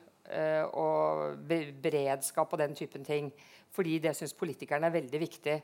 [0.79, 1.49] og
[1.83, 3.27] beredskap og den typen ting.
[3.75, 5.57] Fordi det syns politikerne er veldig viktig.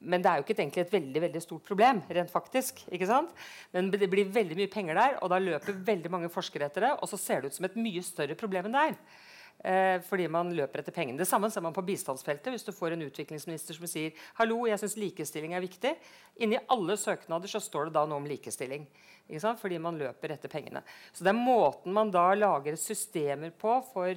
[0.00, 2.02] Men det er jo ikke egentlig et veldig veldig stort problem.
[2.08, 3.30] rent faktisk, ikke sant?
[3.72, 6.92] Men det blir veldig mye penger der, og da løper veldig mange forskere etter det.
[7.00, 9.00] Og så ser det ut som et mye større problem enn det er.
[9.64, 11.18] Eh, fordi man løper etter pengene.
[11.18, 12.52] Det samme ser man på bistandsfeltet.
[12.52, 15.94] Hvis du får en utviklingsminister som sier hallo, jeg synes likestilling er viktig.
[16.44, 18.84] Inni alle søknader så står det da noe om likestilling.
[19.26, 20.84] Fordi man løper etter pengene.
[21.10, 24.12] Så det er måten man da lager systemer på for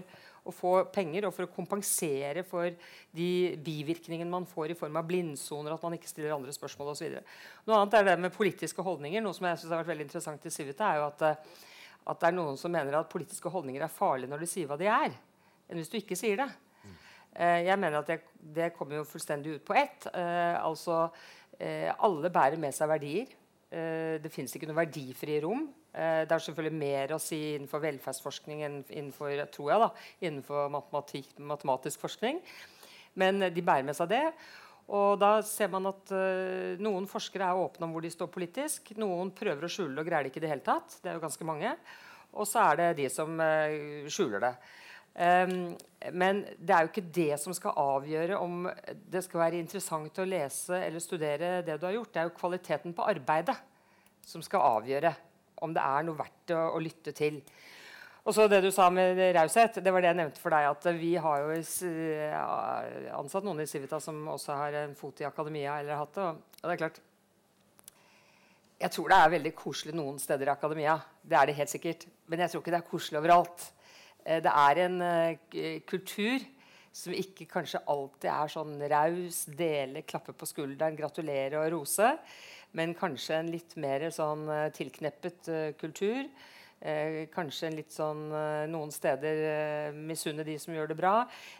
[0.47, 2.69] å få penger og for å kompensere for
[3.15, 3.31] de
[3.65, 7.17] bivirkningene man får i form av blindsoner, at man ikke stiller andre spørsmål osv.
[7.67, 9.23] Noe annet er det med politiske holdninger.
[9.25, 11.65] Noe som jeg synes har vært veldig interessant i Civita, er jo at, eh,
[12.09, 14.79] at det er noen som mener at politiske holdninger er farlige når du sier hva
[14.79, 15.17] de er
[15.69, 16.49] enn hvis du ikke sier det.
[17.37, 20.07] Eh, jeg mener at det, det kommer jo fullstendig ut på ett.
[20.11, 21.07] Eh, altså,
[21.59, 23.35] eh, alle bærer med seg verdier.
[23.69, 25.67] det fins ikke noe verdifrie rom.
[25.89, 29.87] Det er selvfølgelig mer å si innenfor velferdsforskning enn innenfor, tror jeg da,
[30.27, 32.37] innenfor matematisk forskning.
[33.17, 34.25] Men de bærer med seg det.
[34.89, 38.93] Og da ser man at uh, Noen forskere er åpne om hvor de står politisk.
[38.97, 40.97] Noen prøver å skjule det og greier det ikke i det hele tatt.
[40.97, 41.73] Det er jo ganske mange.
[42.33, 44.53] Og så er det de som uh, skjuler det.
[45.19, 45.53] Um,
[46.15, 48.67] men det er jo ikke det som skal avgjøre om
[49.11, 52.13] det skal være interessant å lese eller studere det du har gjort.
[52.13, 53.57] Det er jo kvaliteten på arbeidet
[54.25, 55.11] som skal avgjøre
[55.65, 57.41] om det er noe verdt å, å lytte til.
[58.27, 60.67] Og så det du sa med raushet, det var det jeg nevnte for deg.
[60.69, 61.55] At vi har jo
[63.17, 65.79] ansatt noen i Civita som også har en fot i akademia.
[65.79, 66.27] eller hatt det,
[66.61, 66.99] og det er klart
[68.79, 70.99] Jeg tror det er veldig koselig noen steder i akademia.
[71.21, 72.05] Det er det helt sikkert.
[72.27, 73.65] Men jeg tror ikke det er koselig overalt.
[74.23, 76.45] Eh, det er en eh, kultur
[76.95, 82.13] som ikke kanskje alltid er sånn raus, dele, klappe på skulderen, gratulere og rose.
[82.77, 86.27] Men kanskje en litt mer sånn eh, tilkneppet kultur.
[86.79, 88.21] Eh, kanskje en litt sånn
[88.71, 91.13] noen steder eh, misunne de som gjør det bra.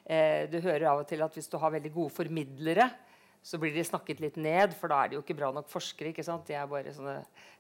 [0.08, 2.88] Eh, du hører av og til at hvis du har veldig gode formidlere,
[3.44, 6.12] så blir de snakket litt ned, for da er de jo ikke bra nok forskere.
[6.12, 6.48] ikke sant?
[6.48, 7.18] De er bare sånne,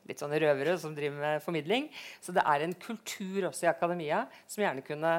[0.08, 1.88] litt sånne røvere som driver med formidling.
[2.24, 5.14] Så det er en kultur også i akademia som gjerne kunne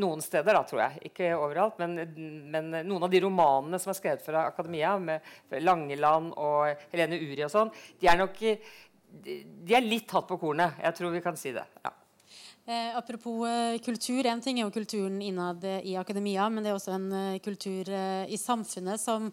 [0.00, 1.10] Noen steder, da, tror jeg.
[1.10, 1.78] Ikke overalt.
[1.78, 1.98] Men,
[2.50, 7.44] men noen av de romanene som er skrevet fra akademia, med Langeland og Helene Uri
[7.46, 8.40] og sånn, de er nok
[9.14, 10.80] de er litt tatt på kornet.
[10.82, 11.64] Jeg tror vi kan si det.
[11.84, 11.92] ja.
[12.66, 14.24] Eh, apropos eh, kultur.
[14.26, 17.90] En ting er jo kulturen innad i akademia, men det er også en eh, kultur
[17.92, 19.28] eh, i samfunnet som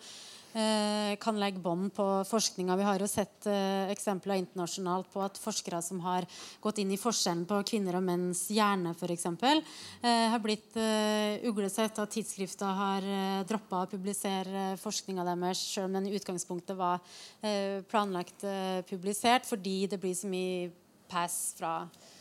[1.21, 2.75] kan legge bånd på forskninga.
[2.75, 6.27] Vi har jo sett eh, eksempler internasjonalt på at forskere som har
[6.63, 11.99] gått inn i forskjellen på kvinner og menns hjerne, f.eks., eh, har blitt eh, uglesett.
[12.01, 16.99] At tidsskrifter har eh, droppa å publisere forskninga deres, selv om den i utgangspunktet var
[17.41, 20.71] eh, planlagt eh, publisert, fordi det blir så mye
[21.11, 22.20] pass fra Eh,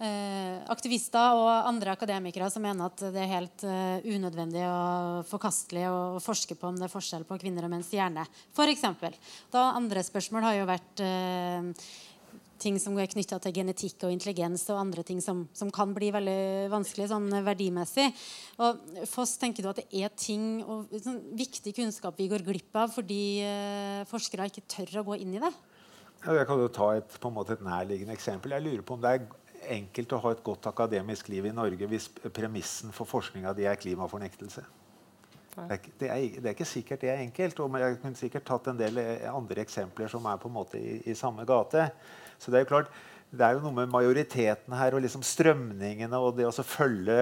[0.00, 6.20] aktivister og andre akademikere som mener at det er helt uh, unødvendig og forkastelig å
[6.24, 8.24] forske på om det er forskjell på kvinner og menns hjerne.
[8.56, 9.16] For eksempel.
[9.52, 11.90] da andre spørsmål har jo vært uh,
[12.60, 16.10] ting som er knytta til genetikk og intelligens og andre ting som, som kan bli
[16.12, 18.08] veldig vanskelig sånn verdimessig.
[18.60, 22.76] Og Foss, tenker du at det er ting og sånn, viktig kunnskap vi går glipp
[22.76, 23.40] av fordi
[24.12, 25.52] forskere ikke tør å gå inn i det?
[26.20, 28.52] Jeg kan jo ta et, på en måte et nærliggende eksempel.
[28.52, 29.22] Jeg lurer på om det er
[29.72, 33.80] enkelt å ha et godt akademisk liv i Norge hvis premissen for forskninga di er
[33.80, 34.64] klimafornektelse.
[35.50, 37.60] Det er, det, er, det er, ikke sikkert det er enkelt.
[37.60, 40.78] og Jeg kunne sikkert tatt en del eh, andre eksempler som er på en måte
[40.78, 41.88] i, i samme gate.
[42.38, 42.92] Så det er jo klart,
[43.30, 47.18] det er jo noe med majoriteten her og liksom strømningene og det å følge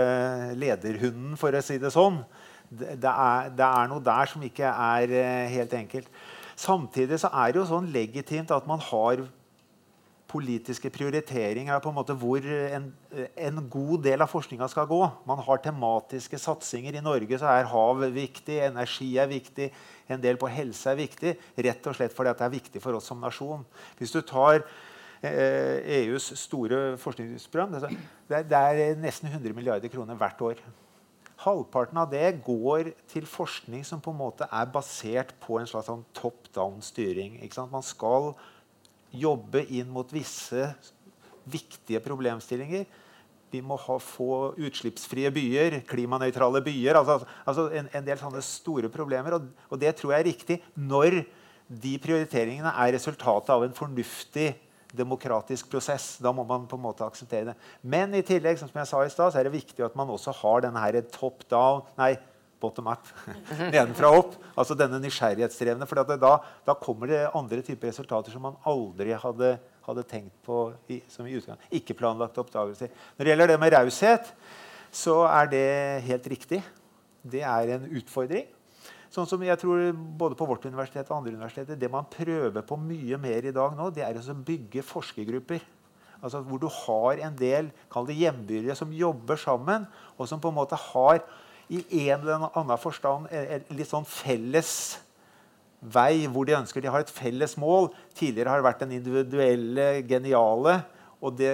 [0.57, 2.23] lederhunden, for å si det sånn.
[2.69, 6.13] Det, er, det er, noe der som ikke er eh, helt enkelt.
[6.59, 9.25] Samtidig så er det jo sånn legitimt at man har
[10.29, 15.01] politiske prioriteringer er på en måte hvor en, en god del av forskninga skal gå.
[15.29, 16.99] Man har tematiske satsinger.
[16.99, 19.71] I Norge så er hav viktig, energi er viktig,
[20.13, 21.33] en del på helse er viktig.
[21.69, 23.65] Rett og slett fordi det er viktig for oss som nasjon.
[24.01, 30.45] Hvis du tar eh, EUs store forskningsprogram det, det er nesten 100 milliarder kroner hvert
[30.51, 30.63] år.
[31.39, 35.89] Halvparten av det går til forskning som på en måte er basert på en slags
[35.89, 37.39] sånn top down styring.
[37.71, 38.33] Man skal
[39.15, 40.73] jobbe inn mot visse
[41.49, 42.87] viktige problemstillinger.
[43.49, 47.01] Vi må ha, få utslippsfrie byer, klimanøytrale byer.
[47.01, 47.19] Altså,
[47.49, 49.39] altså en, en, del sånne store problemer.
[49.39, 51.23] Og, og, det tror jeg er riktig når
[51.69, 54.51] de prioriteringene er resultatet av en fornuftig
[54.97, 56.17] demokratisk prosess.
[56.21, 57.57] Da må man på en måte akseptere det.
[57.81, 60.33] Men i tillegg som jeg sa i sted, så er det viktig at man også
[60.43, 62.15] har denne top down nei,
[62.61, 63.09] bottom up.
[63.73, 64.37] Nedenfra opp.
[64.59, 65.89] Altså denne nysgjerrighetsdrevne.
[65.89, 66.35] For da,
[66.67, 69.55] da, kommer det andre typer resultater som man aldri hadde,
[69.87, 71.61] hadde tenkt på i, som i utgang.
[71.75, 72.93] Ikke planlagte oppdagelser.
[73.17, 74.31] Når det gjelder det med raushet,
[74.95, 75.67] så er det
[76.09, 76.63] helt riktig.
[77.23, 78.47] Det er en utfordring.
[79.13, 79.89] Sånn som jeg tror
[80.21, 83.77] både på vårt universitet og andre universiteter, Det man prøver på mye mer i dag
[83.77, 85.65] nå, det er å bygge forskergrupper.
[86.21, 89.87] Altså Hvor du har en del kall det hjembyrere som jobber sammen,
[90.19, 91.23] og som på en måte har
[91.69, 93.29] i en eller annen forstand
[93.77, 94.71] litt sånn felles
[95.79, 97.91] vei hvor de ønsker de har et felles mål.
[98.19, 100.81] Tidligere har det vært den individuelle, geniale.
[101.21, 101.53] Og det,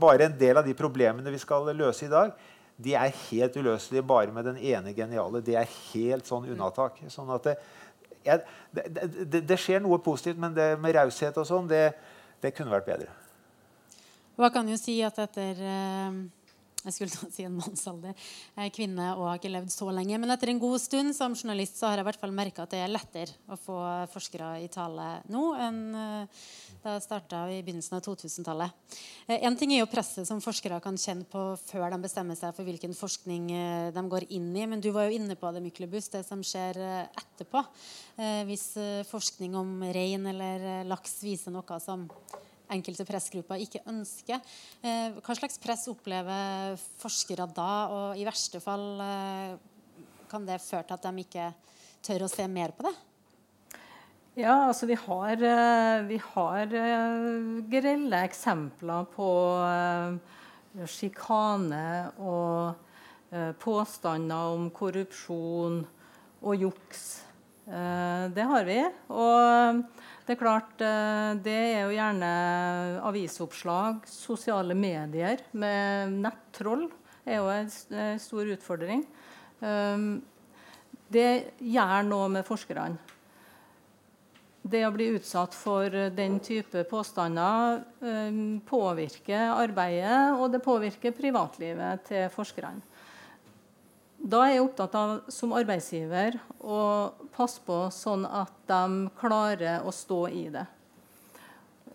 [0.00, 2.32] Bare en del av de problemene vi skal løse i dag,
[2.80, 5.42] de er helt uløselige bare med den ene geniale.
[5.44, 7.02] Det er helt sånn unnatak.
[7.12, 7.56] Sånn at det,
[8.24, 8.42] jeg,
[8.72, 8.84] det,
[9.26, 11.92] det, det, skjer noe positivt, men det med raushet og sånn, det,
[12.56, 13.12] kunne vært bedre.
[14.40, 16.39] Hva kan jo si at etter eh
[16.88, 18.16] jeg skulle si en mannsalder.
[18.56, 20.16] Er kvinne og har ikke levd så lenge.
[20.20, 22.74] Men etter en god stund som journalist så har jeg i hvert fall merka at
[22.74, 23.76] det er lettere å få
[24.12, 26.42] forskere i tale nå enn eh,
[26.80, 28.96] da jeg starta i begynnelsen av 2000-tallet.
[29.28, 32.54] Én en ting er jo presset som forskere kan kjenne på før de bestemmer seg
[32.56, 34.66] for hvilken forskning eh, de går inn i.
[34.70, 36.78] Men du var jo inne på det, Myklebust, det som skjer
[37.10, 37.62] etterpå.
[38.48, 38.72] Hvis
[39.08, 42.06] forskning om rein eller laks viser noe som
[42.74, 44.40] enkelte pressgrupper ikke ønsker.
[44.82, 47.70] Eh, hva slags press opplever forskere da?
[47.90, 49.54] Og i verste fall eh,
[50.30, 51.46] kan det føre til at de ikke
[52.06, 52.94] tør å se mer på det?
[54.38, 56.76] Ja, altså vi har, eh, vi har
[57.72, 59.30] grelle eksempler på
[60.86, 61.86] sjikane
[62.22, 62.86] og
[63.62, 65.82] påstander om korrupsjon
[66.40, 67.02] og juks.
[67.66, 68.78] Det har vi.
[69.10, 69.82] Og
[70.26, 72.30] det er klart, eh, det er jo gjerne
[73.08, 76.88] avisoppslag, sosiale medier med nettroll
[77.26, 79.04] er jo en stor utfordring.
[79.60, 80.20] Ehm,
[81.10, 82.98] det gjør noe med forskerne.
[84.60, 92.04] Det å bli utsatt for den type påstander ehm, påvirker arbeidet, og det påvirker privatlivet
[92.10, 92.84] til forskerne.
[94.20, 96.80] Da er jeg opptatt av som arbeidsgiver å
[97.34, 100.66] passe på sånn at de klarer å stå i det.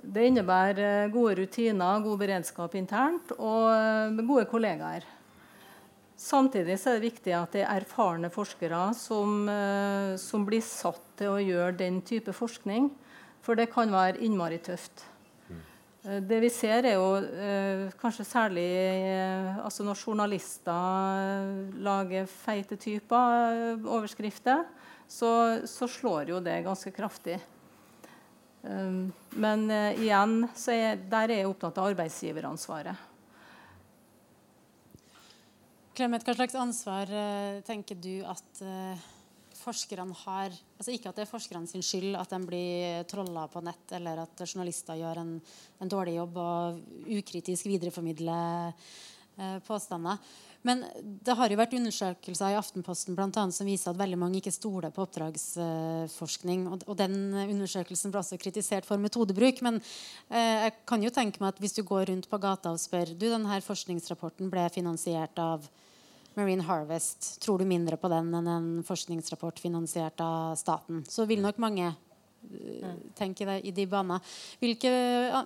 [0.05, 5.05] Det innebærer gode rutiner, god beredskap internt og eh, gode kollegaer.
[6.15, 11.33] Samtidig er det viktig at det er erfarne forskere som, eh, som blir satt til
[11.33, 12.91] å gjøre den type forskning.
[13.43, 15.03] For det kan være innmari tøft.
[16.05, 22.29] Eh, det vi ser, er jo eh, kanskje særlig eh, altså når journalister eh, lager
[22.29, 24.63] feite typer eh, overskrifter,
[25.07, 25.31] så,
[25.69, 27.39] så, slår jo det ganske kraftig.
[28.65, 30.39] Um, men eh, igjen,
[30.73, 33.11] er, der er jeg opptatt av arbeidsgiveransvaret.
[35.95, 37.11] Clement, hva slags ansvar
[37.63, 38.63] tenker du at
[39.65, 43.63] forskerne har altså Ikke at det er forskerne sin skyld at de blir trolla på
[43.65, 45.35] nett, eller at journalister gjør en,
[45.81, 46.81] en dårlig jobb og
[47.15, 50.19] ukritisk videreformidler eh, påstander.
[50.65, 54.39] Men det har jo vært undersøkelser i Aftenposten blant annet, som viser at veldig mange
[54.39, 56.65] ikke stoler på oppdragsforskning.
[56.71, 59.61] Og, og, den undersøkelsen ble også kritisert for metodebruk.
[59.65, 62.81] Men eh, jeg kan jo tenke meg at hvis du går rundt på gata og
[62.81, 65.69] spør du, denne forskningsrapporten ble finansiert av
[66.35, 71.39] Marine Harvest, tror du mindre på den enn en forskningsrapport finansiert av staten, så vil
[71.45, 74.19] nok mange uh, tenke i de banene.
[74.59, 74.91] Hvilke,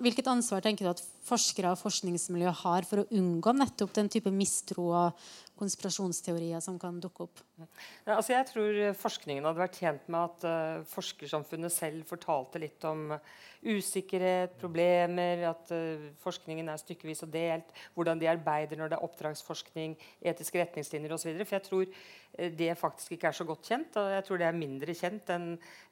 [0.02, 4.32] hvilket ansvar tenker du at forskere og forskningsmiljø har for å unngå nettopp den type
[4.34, 7.42] mistro og konspirasjonsteorier som kan dukke opp?
[7.60, 12.86] Ja, altså jeg tror forskningen hadde vært tjent med at uh, forskersamfunnet selv fortalte litt
[12.88, 13.12] om
[13.60, 19.08] usikkerhet, problemer, at uh, forskningen er stykkevis og delt, hvordan de arbeider når det er
[19.10, 19.98] oppdragsforskning,
[20.32, 21.34] etiske retningslinjer osv.
[21.44, 24.50] For jeg tror uh, det faktisk ikke er så godt kjent, og jeg tror det
[24.50, 25.50] er mindre kjent enn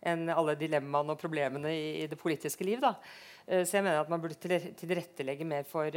[0.07, 2.79] en alle dilemmaene og problemene i, i det politiske liv.
[2.83, 2.95] da.
[3.47, 4.35] Så jeg mener at man burde
[4.75, 5.87] tilrettelegge mer for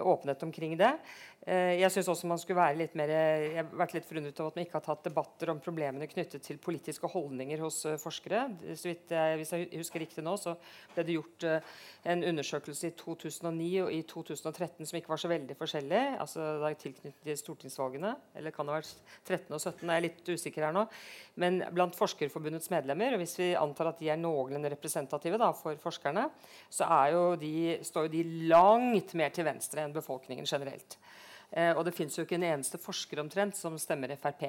[0.00, 0.92] åpenhet omkring det.
[1.44, 4.54] Eh, jeg synes også man skulle være litt mer, jeg har vært litt forundret over
[4.54, 8.46] at man ikke har tatt debatter om problemene knyttet til politiske holdninger hos eh, forskere.
[8.64, 8.78] Jeg,
[9.40, 10.54] hvis jeg husker riktig nå, så
[10.94, 11.74] ble det gjort eh,
[12.14, 16.02] en undersøkelse i 2009 og i 2013 som ikke var så veldig forskjellig.
[16.24, 18.14] altså da tilknyttet til stortingsvalgene.
[18.40, 19.84] Eller kan det ha vært 13 og 17?
[19.84, 20.86] Jeg er litt usikker her nå.
[21.44, 25.76] Men blant Forskerforbundets medlemmer, og hvis vi antar at de er noenlunde representative da, for
[25.82, 26.28] forskerne,
[26.72, 27.52] så jo de,
[27.84, 30.98] står jo de langt mer til venstre enn befolkningen generelt.
[31.50, 34.46] Eh, og det fins jo ikke en eneste forsker omtrent som stemmer Frp.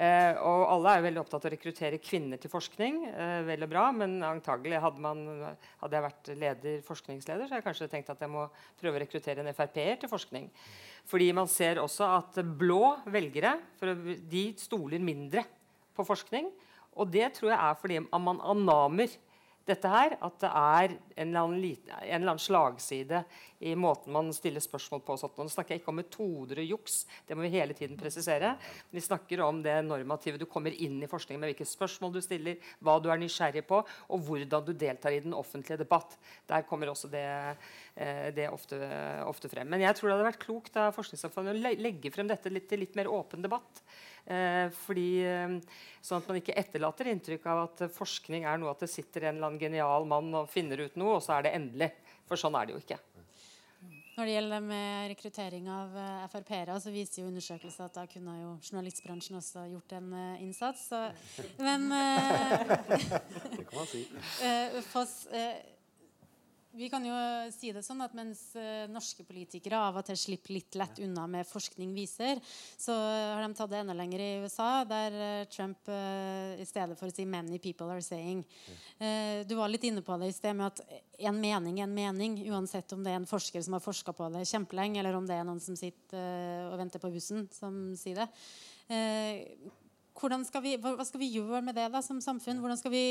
[0.00, 3.02] Eh, og alle er jo veldig opptatt av å rekruttere kvinner til forskning.
[3.10, 5.24] Eh, vel og bra, Men antagelig hadde, man,
[5.82, 8.46] hadde, jeg vært leder, forskningsleder, så jeg kanskje tenkt at jeg må
[8.80, 10.48] prøve å rekruttere en Frp-er til forskning.
[11.10, 13.58] Fordi man ser også at blå velgere
[14.30, 15.44] de stoler mindre
[15.96, 16.48] på forskning.
[16.96, 19.12] Og det tror jeg er fordi man anamer
[19.68, 23.22] dette her, at det er en eller, liten, en eller annen slagside
[23.60, 25.16] i måten man stiller spørsmål på.
[25.20, 25.34] Sånn.
[25.36, 28.54] Nå snakker jeg ikke om metoder og juks, det må vi hele tiden presisere.
[28.90, 30.40] Vi snakker om det normative.
[30.40, 33.82] Du kommer inn i forskningen med hvilke spørsmål du stiller, hva du er nysgjerrig på,
[33.84, 36.16] og hvordan du deltar i den offentlige debatt.
[36.48, 37.26] Der kommer også det,
[37.94, 38.80] eh, det ofte,
[39.28, 39.68] ofte, frem.
[39.68, 42.80] Men jeg tror det hadde vært klokt av Forskningssamfunnet å legge frem dette litt, til
[42.80, 43.84] litt mer åpen debatt.
[44.30, 45.56] Eh, fordi, eh,
[46.04, 49.36] sånn at man ikke etterlater inntrykk av at forskning er noe at det sitter en
[49.36, 51.90] eller annen genial mann og finner ut noe, og så er det endelig.
[52.30, 53.00] For sånn er det jo ikke.
[54.20, 58.34] Når det gjelder med rekruttering av uh, Frp-ere, så viser jo undersøkelser at da kunne
[58.36, 60.82] jo journalistbransjen også gjort en uh, innsats.
[60.90, 61.00] Så,
[61.58, 62.74] men uh,
[63.56, 64.04] Det kan man si.
[64.92, 65.14] Foss,
[66.80, 67.14] vi kan jo
[67.52, 71.26] si det sånn at mens uh, norske politikere av og til slipper litt lett unna
[71.28, 72.40] med forskning viser,
[72.80, 76.96] så har de tatt det enda lenger i USA, der uh, Trump uh, i stedet
[76.98, 78.44] for å si 'many people are saying'
[79.48, 80.80] Du var litt inne på det i sted med at
[81.28, 84.28] en mening er en mening, uansett om det er en forsker som har forska på
[84.32, 88.22] det kjempelenge, eller om det er noen som sitter og venter på bussen, som sier
[88.22, 88.28] det.
[90.48, 92.60] Skal vi, hva skal vi gjøre med det da, som samfunn?
[92.60, 93.04] Hvordan skal vi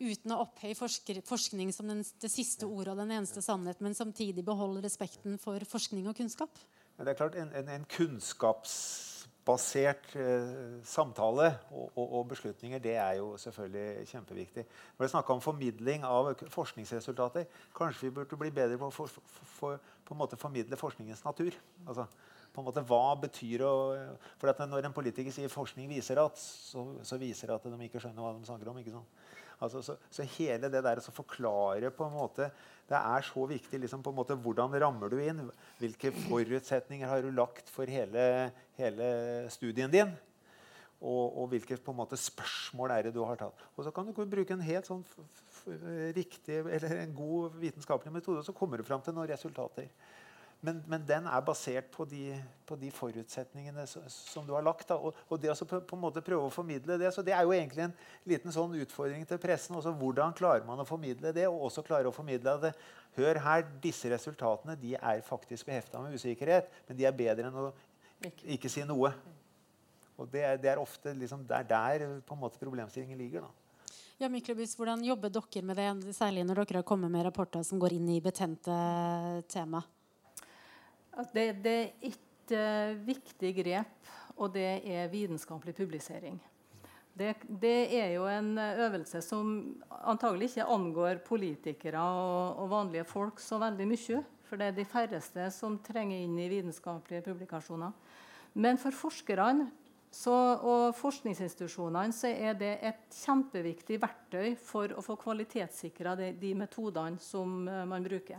[0.00, 0.74] uten å opphøye
[1.26, 5.58] forskning som den, det siste ordet og den eneste sannhet, men samtidig beholde respekten for
[5.68, 6.52] forskning og kunnskap?
[6.98, 13.12] det er klart, En, en, en kunnskapsbasert eh, samtale og, og, og, beslutninger det er
[13.20, 14.64] jo selvfølgelig kjempeviktig.
[14.98, 17.44] Når vi snakker om formidling av forskningsresultater,
[17.76, 19.06] kanskje vi burde bli bedre på å for,
[19.58, 21.52] for, på en måte formidle forskningens natur.
[21.86, 22.04] Altså,
[22.58, 23.74] på en måte Hva betyr å
[24.40, 28.00] For Når en politiker sier 'forskning viser at', så, så viser det at de ikke
[28.00, 28.78] skjønner hva de snakker om.
[28.78, 29.06] ikke sant?
[29.58, 32.46] Altså, så, så, hele det der å forklare på en måte
[32.86, 35.42] Det er så viktig liksom, på en måte, hvordan rammer du inn.
[35.80, 38.22] Hvilke forutsetninger har du lagt for hele,
[38.78, 39.08] hele
[39.52, 40.14] studien din?
[40.98, 43.60] Og, og, hvilke på en måte, spørsmål er det du har tatt.
[43.76, 45.04] Og så kan du bruke en helt sånn
[46.16, 49.90] riktig, eller en god vitenskapelig metode, og så kommer du fram til noen resultater.
[50.60, 52.32] Men, men, den er basert på de,
[52.66, 54.90] på de forutsetningene som du har lagt.
[54.90, 57.12] Og, og, det å på, på, en måte prøve å formidle det.
[57.14, 57.94] Så det er jo egentlig en
[58.26, 59.76] liten sånn utfordring til pressen.
[59.78, 61.46] Også hvordan klarer man å formidle det?
[61.46, 62.72] Og også klare å formidle det,
[63.20, 66.72] hør her, disse resultatene de er faktisk behefta med usikkerhet.
[66.88, 67.70] Men de er bedre enn å
[68.56, 69.12] ikke si noe.
[70.18, 73.46] Og det det er ofte liksom, der, der på en måte problemstillingen ligger.
[73.46, 73.94] da.
[74.18, 77.78] Ja, Myklebus, Hvordan jobber dere med det, særlig når dere har kommet med rapporter som
[77.78, 78.74] går inn i betente
[79.46, 79.84] tema?
[81.18, 86.38] Det, det, er ett uh, viktig grep, og det er vitenskapelig publisering.
[87.18, 89.48] Det, det, er jo en øvelse som
[90.06, 94.20] antagelig ikke angår politikere og, og, vanlige folk så veldig mye.
[94.46, 97.90] For det er de færreste som trenger inn i vitenskapelige publikasjoner.
[98.54, 99.66] Men for forskerne
[100.14, 106.54] så, og forskningsinstitusjonene så er det et kjempeviktig verktøy for å få kvalitetssikra de, de
[106.62, 108.38] metodene som uh, man bruker.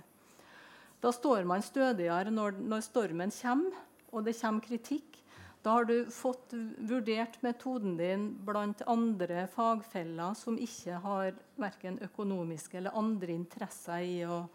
[1.00, 3.76] Da står man stødigere når, når stormen kommer,
[4.12, 5.20] og det kommer kritikk.
[5.64, 6.54] Da har du fått
[6.88, 14.22] vurdert metoden din blant andre fagfeller som ikke har verken økonomiske eller andre interesser i,
[14.24, 14.46] å,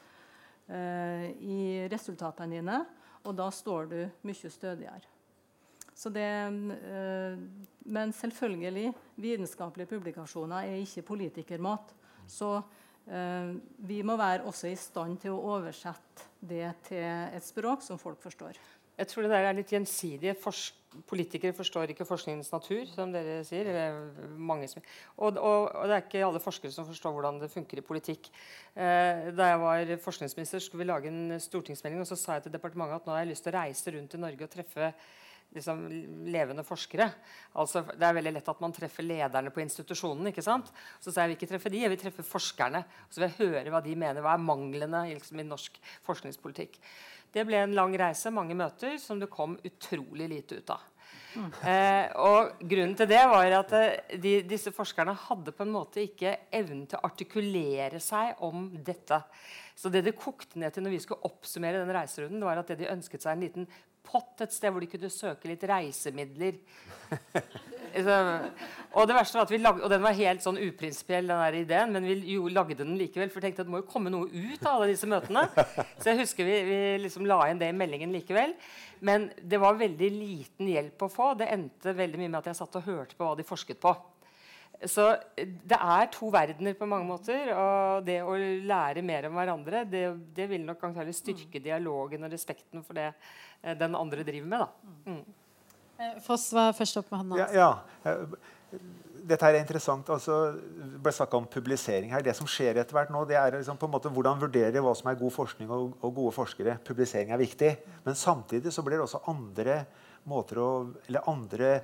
[0.70, 1.59] uh, i
[1.92, 2.78] resultatene dine.
[3.24, 5.12] Og da står du mye stødigere.
[5.95, 7.36] Det, uh,
[7.84, 11.92] men selvfølgelig, vitenskapelige publikasjoner er ikke politikermat.
[12.26, 17.84] Så uh, vi må være også i stand til å oversette det til et språk
[17.84, 18.59] som folk forstår.
[18.95, 20.36] Jeg tror det der er litt gjensidig.
[21.11, 23.66] Politikere forstår ikke forskningens natur, som dere sier.
[23.74, 28.30] Og, og, og, det er ikke alle forskere som forstår hvordan det funker i politikk.
[28.76, 32.55] Eh, da jeg var forskningsminister, skulle vi lage en stortingsmelding, og så sa jeg til
[32.55, 34.92] departementet at nå har jeg lyst til å reise rundt i Norge og treffe
[35.55, 35.84] liksom,
[36.30, 37.09] levende forskere.
[37.61, 40.30] Altså, det er veldig lett at man treffer lederne på institusjonen.
[40.30, 40.70] ikke sant?
[41.00, 42.84] Så sier jeg vil ikke treffe de, jeg vil treffe forskerne.
[43.09, 44.24] Så vil jeg høre hva de mener.
[44.24, 46.80] Hva er manglene liksom, i norsk forskningspolitikk?
[47.34, 50.90] Det ble en lang reise, mange møter, som det kom utrolig lite ut av.
[51.34, 51.48] Mm.
[51.66, 56.05] Eh, og Grunnen til det var at eh, de, disse forskerne hadde på en måte
[56.05, 59.18] ikke evnen til å artikulere seg om dette.
[59.74, 62.78] Så det det kokte ned til når vi skulle oppsummere den reiserunden, var at det
[62.84, 63.66] de ønsket seg en liten
[64.07, 66.61] pott et sted hvor de kunne søke litt reisemidler.
[68.96, 71.59] og det verste var at vi lag, og den var helt sånn uprinsipiell, den der
[71.61, 73.30] ideen, men vi jo lagde den likevel.
[73.30, 75.46] For vi tenkte at det må jo komme noe ut av alle disse møtene.
[76.00, 78.57] Så jeg husker vi, vi liksom la inn det i meldingen likevel.
[79.05, 81.34] Men det var veldig liten hjelp å få.
[81.38, 83.94] Det endte veldig mye med at jeg satt og hørte på hva de forsket på.
[84.90, 85.05] Så
[85.38, 87.52] det er to verdener på mange måter.
[87.55, 90.05] Og det å lære mer om hverandre det,
[90.36, 93.12] det vil nok antakelig styrke dialogen og respekten for det
[93.80, 94.64] den andre driver med.
[94.64, 94.94] Da.
[95.10, 95.24] Mm.
[95.98, 97.46] Eh, Foss var først opp med hånda.
[97.54, 97.70] Ja,
[98.04, 98.14] ja.
[99.24, 100.10] dette er interessant.
[100.10, 102.24] altså Det ble snakka om publisering her.
[102.24, 104.94] Det som skjer etter hvert nå, det er liksom på en måte hvordan vurdere hva
[104.98, 106.78] som er god forskning og, og, gode forskere.
[106.84, 107.72] Publisering er viktig.
[108.04, 109.84] Men samtidig så blir det også andre
[110.28, 110.70] måter å,
[111.08, 111.74] eller andre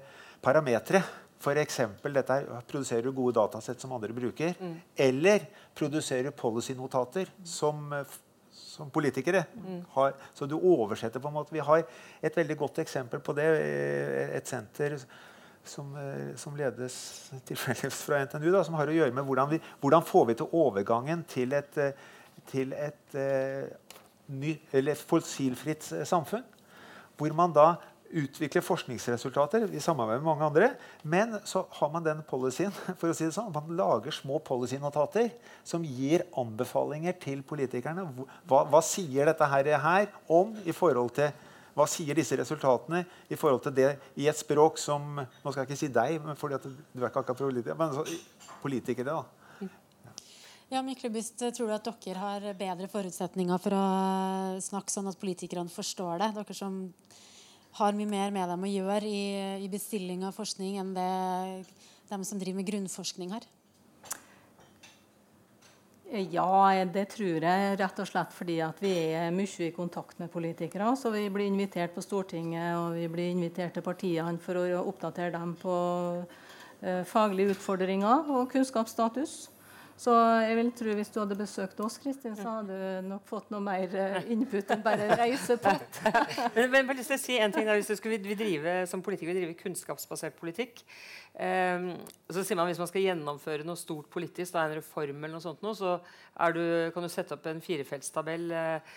[0.42, 1.02] parametere.
[1.40, 1.78] F.eks.
[2.04, 4.52] dette her, produserer du gode datasett som andre bruker.
[4.60, 4.74] Mm.
[5.00, 7.86] Eller produserer policynotater som,
[8.80, 9.44] som politikere
[9.94, 10.14] har.
[10.34, 11.54] Så du oversetter på en måte.
[11.54, 11.82] Vi har
[12.22, 13.48] et veldig godt eksempel på det.
[13.60, 14.96] Eh, et senter
[15.64, 16.94] som, eh, som ledes
[17.48, 20.56] tilfeldigvis fra NTNU, da, som har å gjøre med hvordan, vi, hvordan får vi til
[20.62, 22.08] overgangen til et, eh,
[22.48, 23.18] til et,
[24.32, 26.46] ny, et fossilfritt samfunn.
[27.20, 27.74] Hvor man da
[28.10, 30.70] utvikler forskningsresultater i samarbeid med mange andre.
[31.02, 35.30] Men så har man den policyen for å si det sånn, man lager små policynotater
[35.66, 38.08] som gir anbefalinger til politikerne.
[38.50, 41.30] Hva, hva sier dette her, her om i forhold til
[41.76, 45.68] hva sier disse resultatene i forhold til det i et språk som Nå skal jeg
[45.68, 48.04] ikke si deg, men fordi at du er ikke akkurat politiker, men så,
[48.60, 49.14] politikere.
[49.14, 49.22] da.
[50.70, 53.86] Ja, Myklebust, Tror du at dere har bedre forutsetninger for å
[54.62, 56.28] snakke sånn at politikerne forstår det?
[56.36, 56.76] Dere som
[57.78, 59.22] har mye mer med dem å gjøre i,
[59.64, 61.10] i bestilling av forskning enn det
[62.10, 63.46] de som driver med grunnforskning har?
[66.10, 70.88] Ja, det tror jeg rett og slett fordi vi er mye i kontakt med politikere.
[70.98, 75.30] Så vi blir invitert på Stortinget og vi blir invitert til partiene for å oppdatere
[75.36, 75.76] dem på
[76.82, 79.49] eh, faglige utfordringer og kunnskapsstatus.
[80.00, 83.50] Så jeg vil tro hvis du hadde besøkt oss, Kristin, så hadde du nok fått
[83.52, 85.98] noe mer eh, input enn bare reisepott.
[86.54, 88.78] men, men bare lyst til å si en ting da, Hvis du skulle vi drive
[88.88, 90.80] som politiker drive kunnskapsbasert politikk
[91.36, 91.90] um,
[92.32, 95.44] så sier man Hvis man skal gjennomføre noe stort politisk, da, en reform, eller noe
[95.44, 95.98] sånt, noe, så
[96.56, 96.62] du,
[96.94, 98.94] kan du sette opp en firefeltstabell uh,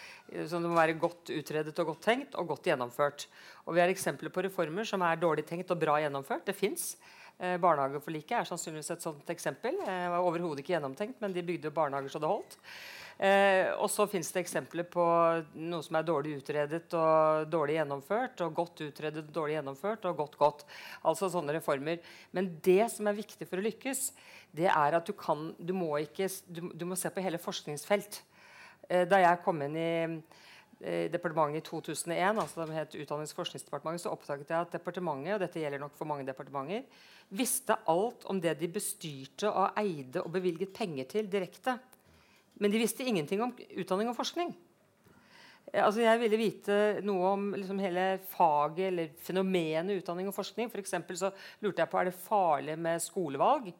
[0.48, 3.28] som må være godt utredet og godt tenkt og godt gjennomført.
[3.68, 6.48] Og Vi har eksempler på reformer som er dårlig tenkt og bra gjennomført.
[6.48, 6.94] Det fins.
[7.42, 9.78] Eh, barnehageforliket er sannsynligvis et sånt eksempel.
[9.82, 12.58] Det eh, var overhodet ikke gjennomtenkt, men de bygde barnehager så det holdt.
[13.24, 15.06] Eh, og så fins det eksempler på
[15.58, 18.46] noe som er dårlig utredet og dårlig gjennomført.
[18.46, 20.64] Og godt utredet, dårlig gjennomført og godt godt.
[21.10, 22.06] Altså sånne reformer.
[22.38, 24.12] Men det som er viktig for å lykkes,
[24.54, 28.22] det er at du kan Du må, ikke, du, du må se på hele forskningsfelt.
[28.84, 29.92] Da jeg kom inn i
[31.10, 35.40] departementet i 2001, altså det het Utdannings- og forskningsdepartementet, så oppdaget jeg at departementet og
[35.46, 36.84] dette gjelder nok for mange departementer,
[37.34, 41.78] visste alt om det de bestyrte og eide og bevilget penger til direkte.
[42.62, 44.54] Men de visste ingenting om utdanning og forskning.
[45.74, 50.70] Altså jeg ville vite noe om liksom hele faget eller fenomenet utdanning og forskning.
[50.70, 51.32] For så
[51.64, 53.72] lurte jeg på er det farlig med skolevalg.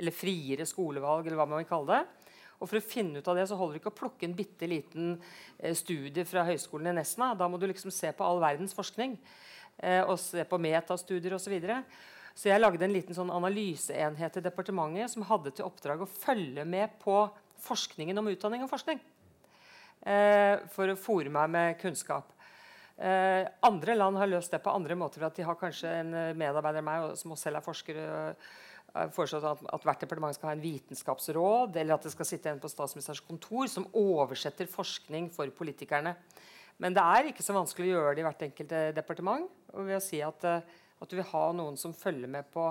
[0.00, 2.30] Eller friere skolevalg, eller hva man vil kalle det.
[2.62, 4.68] Og For å finne ut av det så holder det ikke å plukke en bitte
[4.70, 5.16] liten
[5.58, 7.34] eh, studie fra høyskolen i Nesna.
[7.36, 9.18] Da må du liksom se på all verdens forskning.
[9.76, 11.44] Eh, og se på metastudier osv.
[11.44, 11.82] Så, videre.
[12.34, 16.64] Så jeg lagde en liten sånn analyseenhet i departementet som hadde til oppdrag å følge
[16.66, 17.22] med på
[17.64, 19.00] forskningen om utdanning og forskning.
[20.04, 22.34] Eh, for å fòre meg med kunnskap.
[22.98, 25.22] Eh, andre land har løst det på andre måter.
[25.24, 28.00] at De har kanskje en eh, medarbeider av meg som også selv er forsker.
[28.04, 28.46] Og,
[29.10, 32.60] foreslått at, at, hvert departement skal ha en vitenskapsråd, eller at det skal sitte en
[32.62, 36.12] på statsministerens kontor som oversetter forskning for politikerne.
[36.78, 39.50] Men det er ikke så vanskelig å gjøre det i hvert enkelt departement.
[39.74, 40.62] ved å si at, eh,
[41.02, 42.68] at du vil ha noen som følger med på,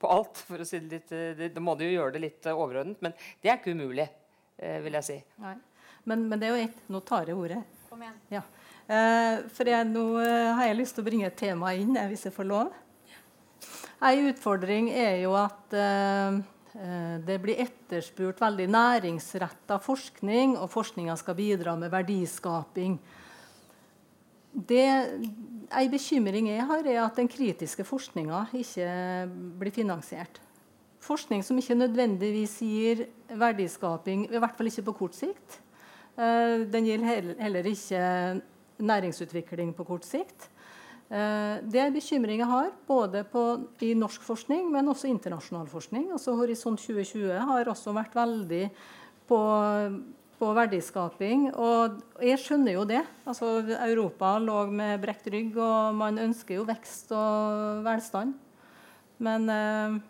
[0.00, 0.42] på alt.
[0.48, 3.00] for å si det litt, eh, Da må du jo gjøre det litt eh, overordnet,
[3.02, 4.08] men det er ikke umulig.
[4.58, 5.16] vil jeg si.
[5.42, 5.56] Nei.
[6.04, 7.62] Men, men det er jo ett Nå tar jeg ordet.
[7.90, 8.20] Kom igjen.
[8.30, 8.42] Ja.
[8.86, 12.36] Eh, for jeg, nå har jeg lyst til å bringe et tema inn, hvis jeg
[12.36, 12.72] får lov.
[14.04, 16.38] En utfordring er jo at eh,
[16.76, 22.98] eh, det blir etterspurt veldig næringsretta forskning, og forskninga skal bidra med verdiskaping.
[24.54, 24.86] Det,
[25.74, 28.88] en bekymring jeg har, er at den kritiske forskninga ikke
[29.58, 30.38] blir finansiert.
[31.04, 35.60] Forskning som ikke nødvendigvis gir verdiskaping, i hvert fall ikke på kort sikt.
[36.14, 38.40] Eh, den gir heller ikke
[38.78, 40.48] næringsutvikling på kort sikt.
[41.10, 43.44] Eh, det er bekymring jeg har, både på,
[43.84, 46.08] i norsk forskning, men også internasjonal forskning.
[46.14, 48.64] Altså Horisont 2020 har også vært veldig
[49.28, 49.40] på,
[50.44, 51.48] på verdiskaping.
[51.56, 53.02] Og jeg skjønner jo det.
[53.24, 53.56] Altså,
[53.88, 58.34] Europa lå med brekt rygg, og man ønsker jo vekst og velstand.
[59.24, 60.02] Men eh,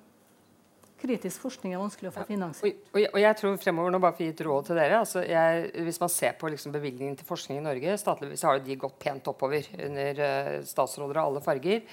[1.04, 2.80] kritisk forskning er vanskelig å få finansiert.
[2.80, 5.00] Ja, og, og, jeg tror fremover, nå bare for å gi et råd til dere
[5.02, 8.64] altså jeg, Hvis man ser på liksom bevilgningen til forskning i Norge, statlig, så har
[8.64, 11.84] de gått pent oppover under uh, statsråder av alle farger.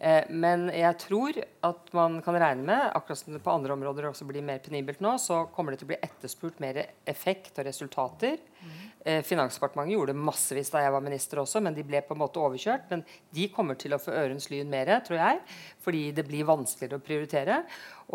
[0.00, 1.36] Uh, men jeg tror
[1.66, 5.02] at man kan regne med, akkurat som det på andre områder også blir mer penibelt
[5.04, 8.40] nå, så kommer det til å bli etterspurt mer effekt og resultater.
[8.60, 8.78] Mm.
[9.04, 12.20] Eh, Finansdepartementet gjorde det massevis da jeg var minister også, men de ble på en
[12.20, 12.90] måte overkjørt.
[12.92, 13.04] Men
[13.36, 15.40] de kommer til å få ørens lyn mer, tror jeg,
[15.84, 17.58] fordi det blir vanskeligere å prioritere.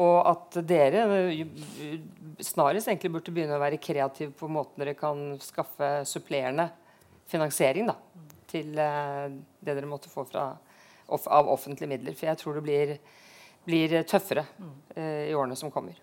[0.02, 1.98] Og at dere eh,
[2.46, 6.70] snarest egentlig burde begynne å være kreative på måten dere kan skaffe supplerende
[7.30, 7.96] finansiering da,
[8.46, 10.52] til det dere måtte få fra,
[11.08, 12.18] off, av offentlige midler.
[12.18, 12.97] For jeg tror det blir,
[13.68, 14.45] blir tøffere
[14.97, 15.97] uh, i årene som kommer.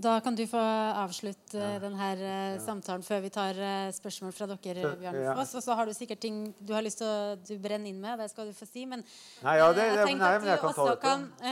[0.00, 0.60] Da kan du få
[0.96, 1.74] avslutte ja.
[1.82, 3.58] denne uh, samtalen før vi tar
[3.92, 4.94] spørsmål fra dere.
[5.02, 5.34] Bjørn ja.
[5.36, 8.16] Foss, Og så har du sikkert ting du har lyst til å brenne inn med.
[8.22, 8.86] Det skal du få si.
[8.88, 9.04] Men,
[9.44, 11.49] nei, ja, det, jeg tenkte at du også kan, uh, kan,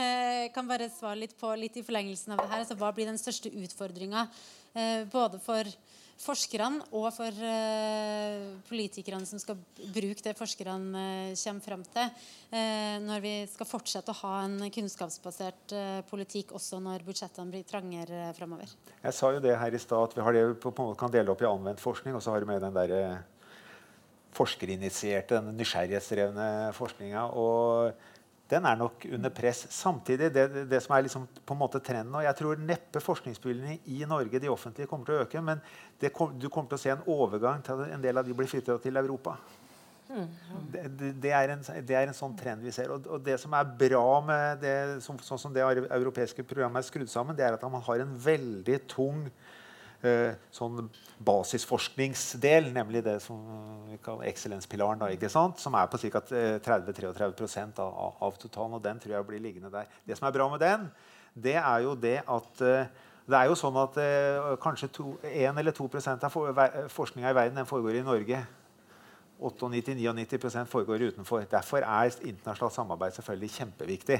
[0.55, 2.63] bare svare litt på litt i forlengelsen av det her.
[2.63, 4.27] Altså, hva blir den største utfordringa
[5.09, 5.65] både for
[6.19, 9.57] forskerne og for uh, politikerne som skal
[9.93, 12.11] bruke det forskerne uh, kommer frem til,
[12.51, 15.75] uh, når vi skal fortsette å ha en kunnskapsbasert
[16.09, 18.71] politikk også når budsjettene blir trangere framover.
[19.03, 21.43] Jeg sa jo det her i stad at vi det, på, på, kan dele opp
[21.43, 23.23] i anvendt forskning, og så har du med den der
[24.35, 27.29] forskerinitierte, den nysgjerrighetsdrevne forskninga.
[27.39, 27.95] Og
[28.49, 29.67] den er nok under press.
[29.73, 33.93] Samtidig, det, det som er liksom på en måte trenden og Jeg tror neppe forskningsbevilgningene
[33.93, 35.43] i Norge de offentlige kommer til å øke.
[35.45, 35.61] Men
[36.15, 38.49] kom, du kommer til å se en overgang til at en del av de blir
[38.49, 39.37] flyttet til Europa.
[40.09, 42.89] Det, det, er en, det, er en, sånn trend vi ser.
[42.89, 44.75] Og, og det som er bra med det,
[45.05, 48.15] som, sånn som det europeiske programmet er skrudd sammen, det er at man har en
[48.23, 49.27] veldig tung
[50.55, 50.85] sånn
[51.27, 53.39] basisforskningsdel, nemlig det som
[53.89, 55.01] vi kaller eksellenspilaren,
[55.59, 56.21] som er på ca.
[56.63, 58.77] 30-33% av, av totalen.
[58.77, 59.91] og Den tror jeg blir liggende der.
[60.07, 60.87] Det som er bra med den,
[61.35, 62.87] det er jo det at eh,
[63.29, 64.89] det er jo sånn at eh, kanskje
[65.29, 66.55] 1 eller 2 av for,
[66.89, 68.39] forskninga i verden den foregår i Norge.
[69.39, 71.45] 98-99% foregår utenfor.
[71.51, 74.17] Derfor er internasjonalt samarbeid selvfølgelig kjempeviktig.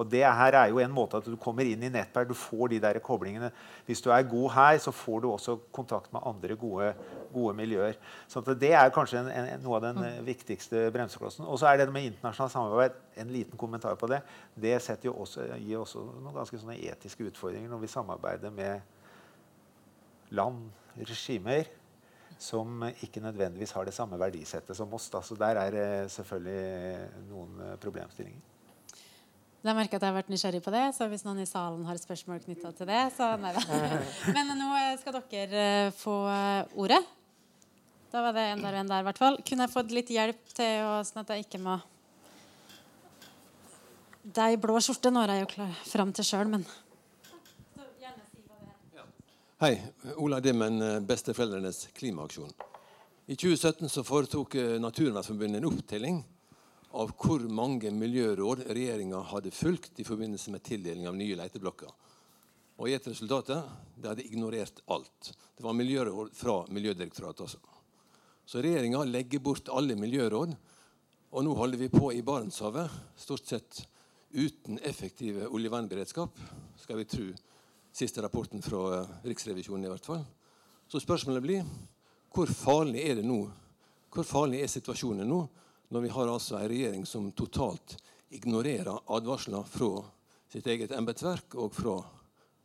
[0.00, 2.68] Og det her er jo en måte at Du kommer inn i nettverk, du får
[2.72, 3.50] de der koblingene.
[3.86, 6.94] Hvis du er god her, så får du også kontakt med andre gode,
[7.32, 7.92] gode miljøer.
[8.28, 10.24] Så Det er kanskje en, en, noe av den mm.
[10.26, 11.44] viktigste bremseklossen.
[11.44, 12.96] Og så er det med internasjonalt samarbeid.
[13.16, 14.22] En liten kommentar på det.
[14.54, 18.80] Det jo også, gir også noen ganske etiske utfordringer når vi samarbeider med
[20.30, 21.68] land, regimer
[22.42, 25.08] som ikke nødvendigvis har det samme verdisettet som oss.
[25.12, 25.22] Da.
[25.22, 28.48] Så der er det selvfølgelig noen eh, problemstillinger.
[29.62, 31.98] Jeg merker at jeg har vært nysgjerrig på det, så hvis noen i salen har
[32.00, 33.62] spørsmål knytta til det, så nei da.
[34.34, 36.16] Men nå eh, skal dere eh, få
[36.82, 36.98] ordet.
[38.12, 39.38] Da var det en der og en der, i hvert fall.
[39.46, 41.78] Kunne jeg fått litt hjelp til å, sånn at jeg ikke må
[44.22, 46.66] Det er i blå skjorte når jeg er jo klar fram til sjøl, men
[49.62, 49.82] Hei.
[50.16, 52.50] Ola Dimmen, eh, Besteforeldrenes klimaaksjon.
[53.26, 56.16] I 2017 så foretok eh, Naturvernforbundet en opptelling
[56.90, 61.92] av hvor mange miljøråd regjeringa hadde fulgt i forbindelse med tildeling av nye leteblokker.
[62.82, 63.62] Og i et resultatet
[63.94, 65.30] de hadde ignorert alt.
[65.30, 67.62] Det var miljøråd fra Miljødirektoratet også.
[68.42, 70.58] Så regjeringa legger bort alle miljøråd.
[71.30, 73.84] Og nå holder vi på i Barentshavet, stort sett
[74.34, 76.46] uten effektive oljevernberedskap,
[76.82, 77.30] skal vi tro
[77.92, 79.84] siste rapporten fra eh, Riksrevisjonen.
[79.84, 80.24] i hvert fall.
[80.88, 81.64] Så spørsmålet blir
[82.32, 83.42] hvor farlig er det nå?
[84.12, 85.42] Hvor farlig er situasjonen nå,
[85.92, 87.98] når vi har altså en regjering som totalt
[88.32, 90.02] ignorerer advarsler fra
[90.52, 91.98] sitt eget embetsverk og fra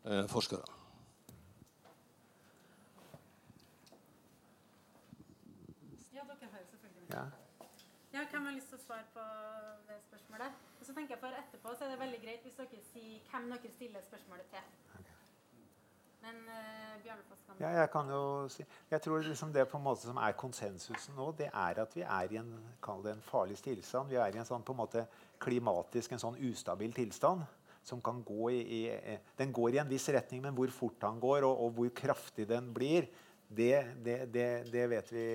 [0.07, 0.63] eh, forskere?
[6.15, 7.25] Ja, dere har jo selvfølgelig ja.
[8.15, 9.27] ja, Hvem har lyst til å svare på
[9.91, 10.67] det spørsmålet?
[10.79, 13.51] Og så tenker jeg for Etterpå så er det veldig greit hvis dere sier hvem
[13.51, 14.75] dere stiller spørsmålet til.
[16.25, 16.77] Men uh,
[17.57, 21.15] Ja, jeg kan jo si Jeg tror liksom det på en måte som er konsensusen
[21.17, 22.51] nå, det er at vi er i en,
[23.11, 24.09] en farlig tilstand.
[24.09, 25.05] Vi er i en sånn på en måte
[25.41, 27.45] klimatisk en sånn ustabil tilstand.
[27.87, 31.21] Som kan gå i, i, den går i en viss retning, men hvor fort den
[31.23, 33.07] går, og, og hvor kraftig den blir,
[33.47, 35.27] det, det, det, det, vet vi,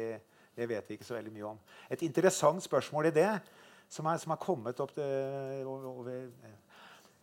[0.57, 1.63] det vet vi ikke så veldig mye om.
[1.89, 3.31] Et interessant spørsmål i det,
[3.89, 6.29] som er, som er kommet opp til, over,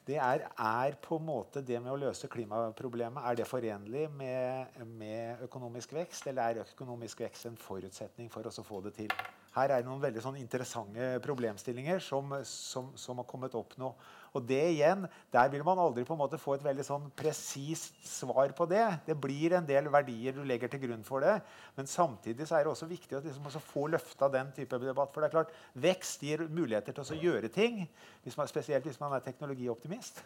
[0.09, 4.79] det er, er, på en måte det med å løse klimaproblemet er det forenlig med,
[4.89, 9.13] med, økonomisk vekst, eller er økonomisk vekst en forutsetning for oss å få det til?
[9.55, 13.89] Her er det noen veldig sånn interessante problemstillinger som, som, som, har kommet opp nå.
[14.37, 17.97] Og det igjen, Der vil man aldri på en måte få et veldig sånn presist
[18.05, 18.83] svar på det.
[19.07, 21.39] Det blir en del verdier du legger til grunn for det.
[21.75, 25.09] Men samtidig så er det også viktig å liksom få løfta den type debatt.
[25.15, 27.87] For det er klart, vekst gir muligheter til å gjøre ting.
[28.23, 30.21] Hvis man, spesielt hvis man er teknologioptimist.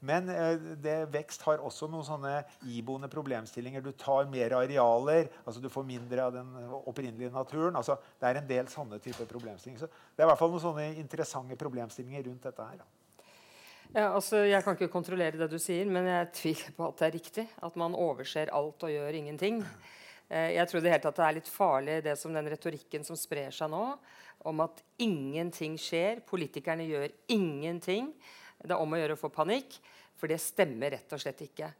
[0.00, 2.34] Men eh, det, vekst har også noen sånne
[2.70, 3.82] iboende problemstillinger.
[3.82, 7.76] Du tar mer arealer, altså du får mindre av den opprinnelige naturen.
[7.76, 9.82] altså Det er en del sånne typer problemstillinger.
[9.82, 12.86] Så det er i hvert fall noen sånne interessante problemstillinger rundt dette her.
[13.94, 17.06] Ja, altså, jeg kan ikke kontrollere det du sier, men jeg tviler på at det
[17.06, 17.46] er riktig.
[17.64, 19.62] At man overser alt og gjør ingenting.
[20.28, 23.16] Eh, jeg tror det, helt at det er litt farlig, det som den retorikken som
[23.16, 23.84] sprer seg nå,
[24.46, 28.12] om at ingenting skjer, politikerne gjør ingenting.
[28.58, 29.78] Det er om å gjøre å få panikk,
[30.18, 31.70] for det stemmer rett og slett ikke.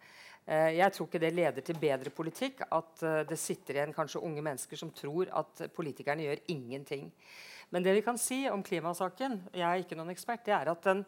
[0.49, 4.23] Eh, jeg tror ikke det leder til bedre politikk at eh, det sitter igjen kanskje
[4.25, 7.11] unge mennesker som tror at politikerne gjør ingenting.
[7.75, 10.87] Men det vi kan si om klimasaken, jeg er ikke noen ekspert, det er at
[10.87, 11.03] den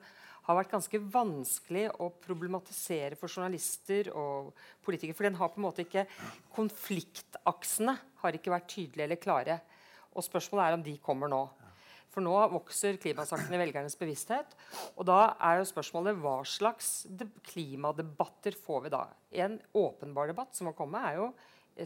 [0.45, 4.51] har vært ganske vanskelig å problematisere for journalister og
[4.85, 5.17] politikere.
[5.17, 6.07] For den har på en måte ikke
[6.57, 9.61] Konfliktaksene har ikke vært tydelige eller klare.
[10.17, 11.45] Og spørsmålet er om de kommer nå.
[12.11, 14.57] For nå vokser klimasaken i velgernes bevissthet.
[14.97, 17.07] Og da er jo spørsmålet hva slags
[17.53, 19.05] klimadebatter får vi da?
[19.47, 21.31] En åpenbar debatt som må komme, er jo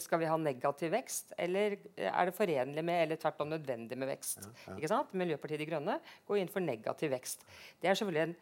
[0.00, 4.10] skal vi ha negativ vekst, eller er det forenlig med eller tvert om nødvendig med
[4.10, 4.48] vekst?
[4.66, 5.02] Ja, ja.
[5.14, 7.44] Miljøpartiet De Grønne går inn for negativ vekst.
[7.80, 8.34] Det er selvfølgelig en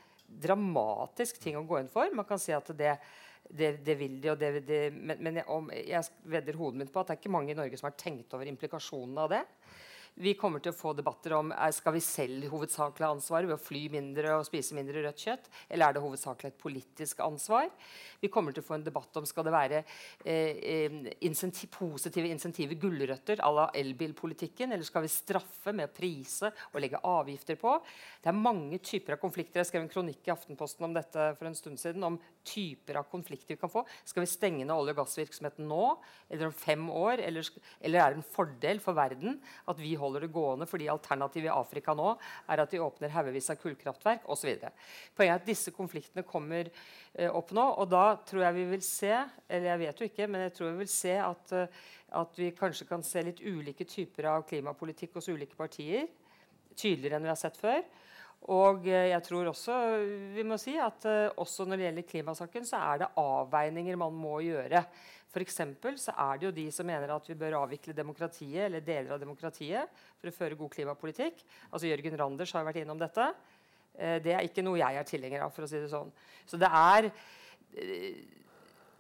[0.47, 2.09] dramatisk ting å gå inn for.
[2.17, 2.95] Man kan si at det,
[3.51, 7.11] det, det vil de, det, det, men, men jeg, jeg vedder hodet mitt på at
[7.11, 9.43] det er ikke mange i Norge som har tenkt over implikasjonene av det.
[10.21, 13.57] Vi kommer til å få debatter om er, skal vi selv hovedsakelig ha ansvaret ved
[13.57, 17.71] å fly mindre og spise mindre rødt kjøtt, eller er det hovedsakelig et politisk ansvar?
[18.21, 22.29] Vi kommer til å få en debatt om skal det være eh, eh insentiv, positive
[22.29, 27.57] insentiver, gulrøtter à la elbilpolitikken, eller skal vi straffe med å prise og legge avgifter
[27.57, 27.79] på?
[28.21, 29.63] Det er mange typer av konflikter.
[29.63, 33.09] Jeg skrev en kronikk i Aftenposten om dette for en stund siden, om typer av
[33.11, 33.85] konflikter vi kan få.
[34.05, 35.85] Skal vi stenge ned olje- og gassvirksomheten nå,
[36.31, 37.23] eller om fem år?
[37.23, 37.49] Eller,
[37.81, 39.39] eller er det en fordel for verden
[39.71, 42.15] at vi holder det gående fordi alternativet i Afrika nå
[42.51, 44.53] er at de åpner haugevis av kullkraftverk osv.
[45.17, 47.65] Poenget er at disse konfliktene kommer eh, opp nå.
[47.83, 50.73] Og da tror jeg vi vil se eller jeg vet jo ikke, men jeg tror
[50.73, 51.83] vi vil se at, uh,
[52.23, 56.09] at vi kanskje kan se litt ulike typer av klimapolitikk hos ulike partier.
[56.73, 57.83] Tydeligere enn vi har sett før.
[58.51, 59.79] Og uh, jeg tror også
[60.35, 64.17] vi må si at uh, også når det gjelder klimasaken, så er det avveininger man
[64.19, 64.87] må gjøre.
[65.33, 65.63] F.eks.
[65.97, 69.21] så er det jo de som mener at vi bør avvikle demokratiet eller deler av
[69.23, 69.89] demokratiet
[70.21, 71.41] for å føre god klimapolitikk.
[71.71, 73.31] Altså Jørgen Randers har vært innom dette.
[73.97, 75.55] Eh, det er ikke noe jeg er tilhenger av.
[75.55, 76.13] for å si det sånn.
[76.45, 77.11] Så det er,
[77.77, 78.42] eh,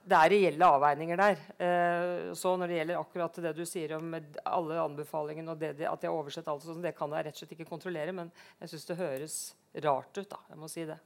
[0.02, 1.42] det er reelle avveininger der.
[1.62, 6.02] Eh, så når det gjelder akkurat det du sier om alle anbefalingene og det, at
[6.02, 8.14] de har oversett alt, sånn, det kan jeg rett og slett ikke kontrollere.
[8.16, 9.38] Men jeg syns det høres
[9.84, 10.28] rart ut.
[10.30, 10.98] da, jeg må si det.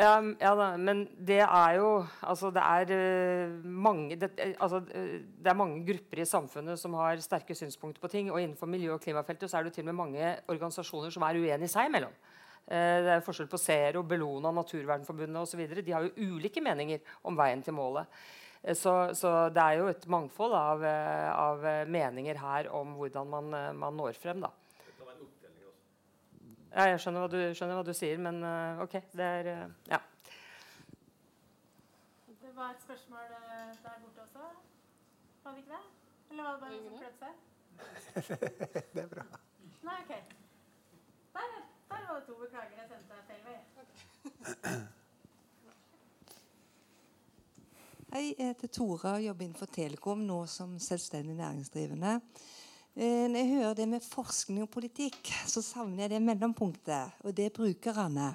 [0.00, 1.88] Ja, ja da, men det er jo
[2.24, 6.96] Altså, det er uh, mange det, altså, uh, det, er mange grupper i samfunnet som
[6.96, 8.32] har sterke synspunkter på ting.
[8.32, 11.38] Og innenfor miljø- og klimafeltet så er det til og med mange organisasjoner som er
[11.38, 12.14] uenige seg imellom.
[12.68, 15.64] Uh, det er forskjell på Zero, Bellona, Naturvernforbundet osv.
[15.82, 18.22] De har jo ulike meninger om veien til målet.
[18.78, 23.96] Så, så, det er jo et mangfold av, av meninger her om hvordan man, man
[23.98, 24.38] når frem.
[24.44, 24.52] da.
[26.70, 28.38] Ja, jeg skjønner hva, du, skjønner hva du, sier, men
[28.84, 28.94] OK.
[29.18, 29.50] Det er
[29.90, 29.98] Ja.
[32.28, 34.46] Det var et spørsmål der borte også.
[35.42, 35.82] Var det ikke det?
[36.30, 37.32] Eller var det bare noen som prøvde seg?
[38.94, 39.24] det er bra.
[39.82, 40.41] Nei, OK.
[42.12, 42.34] Det to.
[42.36, 43.58] Beklager, jeg sendte deg feil vei.
[48.12, 52.10] Hei, jeg heter Tora og jobber innenfor Telekom nå som selvstendig næringsdrivende.
[52.92, 57.32] Eh, når jeg hører det med forskning og politikk, så savner jeg det mellompunktet, og
[57.36, 58.26] det er brukerne.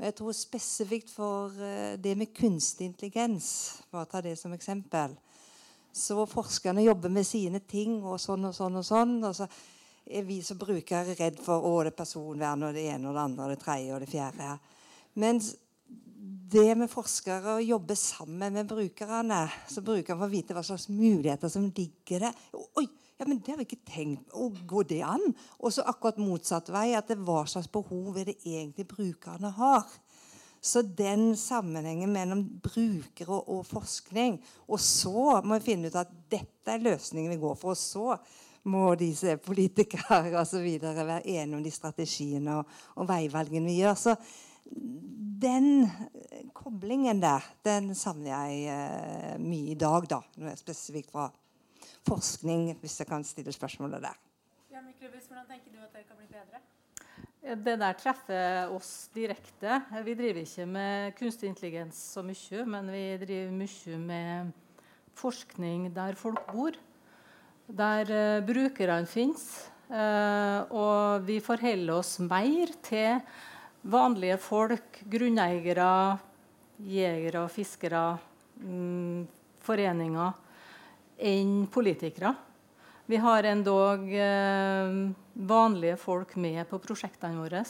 [0.00, 3.46] Og jeg tror spesifikt for eh, det med kunstig intelligens,
[3.94, 5.14] bare ta det som eksempel,
[5.94, 9.14] så forskerne jobber med sine ting og sånn og sånn og sånn.
[9.22, 9.46] og så
[10.06, 13.46] er vi som brukere redd for å, det personvern og det ene og det andre
[13.46, 14.56] og det tredje og det fjerde.
[15.22, 15.52] Mens
[16.52, 21.50] det med forskere å jobbe sammen med brukerne, så brukerne får vite hva slags muligheter
[21.52, 22.42] som ligger der.
[22.52, 22.84] Oi,
[23.18, 25.24] ja, men det har vi ikke tenkt å Går det an?
[25.62, 26.92] Og så akkurat motsatt vei.
[26.98, 29.86] At det hva slags behov er det egentlig brukerne har?
[30.62, 34.36] Så den sammenhengen mellom brukere og, og, forskning
[34.68, 37.74] Og så må vi finne ut at dette er løsningen vi går for.
[37.74, 43.08] Og så må disse politikere og så videre være enige om de strategiene og, og
[43.10, 43.98] veivalgene vi gjør.
[43.98, 44.16] Så
[45.42, 45.88] den
[46.54, 50.20] koblingen der, den savner jeg eh, mye i dag, da.
[50.58, 51.28] Spesifikt fra
[52.06, 54.20] forskning, hvis jeg kan stille spørsmålet der.
[54.72, 56.62] Ja, Miklubus, hvordan tenker du at det kan bli bedre?
[57.42, 59.80] Det der treffer oss direkte.
[60.06, 64.52] Vi driver ikke med kunstig intelligens så mye, men vi driver mye med
[65.18, 66.78] forskning der folk bor.
[67.72, 69.46] Der uh, brukerne finnes.
[69.92, 73.20] Uh, og vi forholder oss mer til
[73.82, 76.18] vanlige folk, grunneiere,
[76.86, 78.06] jegere, fiskere,
[78.62, 79.26] um,
[79.62, 80.32] foreninger
[81.22, 82.34] enn politikere.
[83.06, 84.92] Vi har endog eh,
[85.34, 87.64] vanlige folk med på prosjektene våre.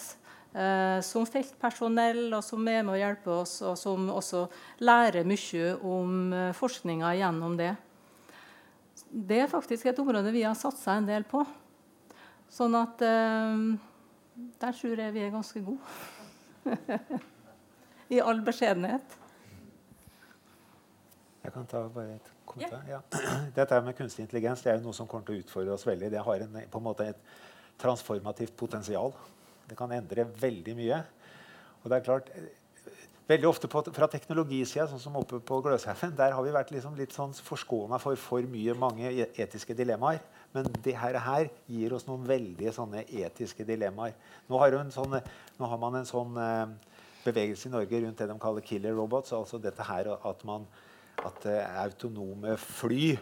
[0.55, 4.49] eh, som feltpersonell, og som er med å hjelpe oss, og som også
[4.81, 7.75] lærer mye om eh, forskninga gjennom det.
[9.13, 11.43] Det er faktisk et område vi har satsa en del på.
[12.53, 13.65] Sånn at eh,
[14.61, 16.79] der tror jeg vi er ganske gode.
[18.15, 19.19] I all beskjedenhet.
[21.43, 22.85] Jeg kan ta bare et kommentar.
[22.89, 23.01] Ja.
[23.59, 26.11] Dette med kunstig intelligens det er jo noe som kommer til å utfordre oss veldig.
[26.13, 27.33] Det har en, på en måte et
[27.83, 29.13] transformativt potensial.
[29.69, 31.03] Det kan endre veldig mye.
[31.83, 32.31] Og det er klart,
[33.29, 36.97] veldig ofte på, Fra teknologisida, sånn som oppe på Gløshaugen, der har vi vært liksom
[36.99, 40.23] litt sånn forskåna for for mye mange e, etiske dilemmaer.
[40.53, 44.15] Men det her, her gir oss noen veldig sånne etiske dilemmaer.
[44.49, 45.21] Nå har, sånn,
[45.59, 46.67] nå har man en sånn eh,
[47.25, 49.33] bevegelse i Norge rundt det de kaller killer robots.
[49.33, 50.67] altså dette her at man
[51.23, 53.13] at uh, autonome fly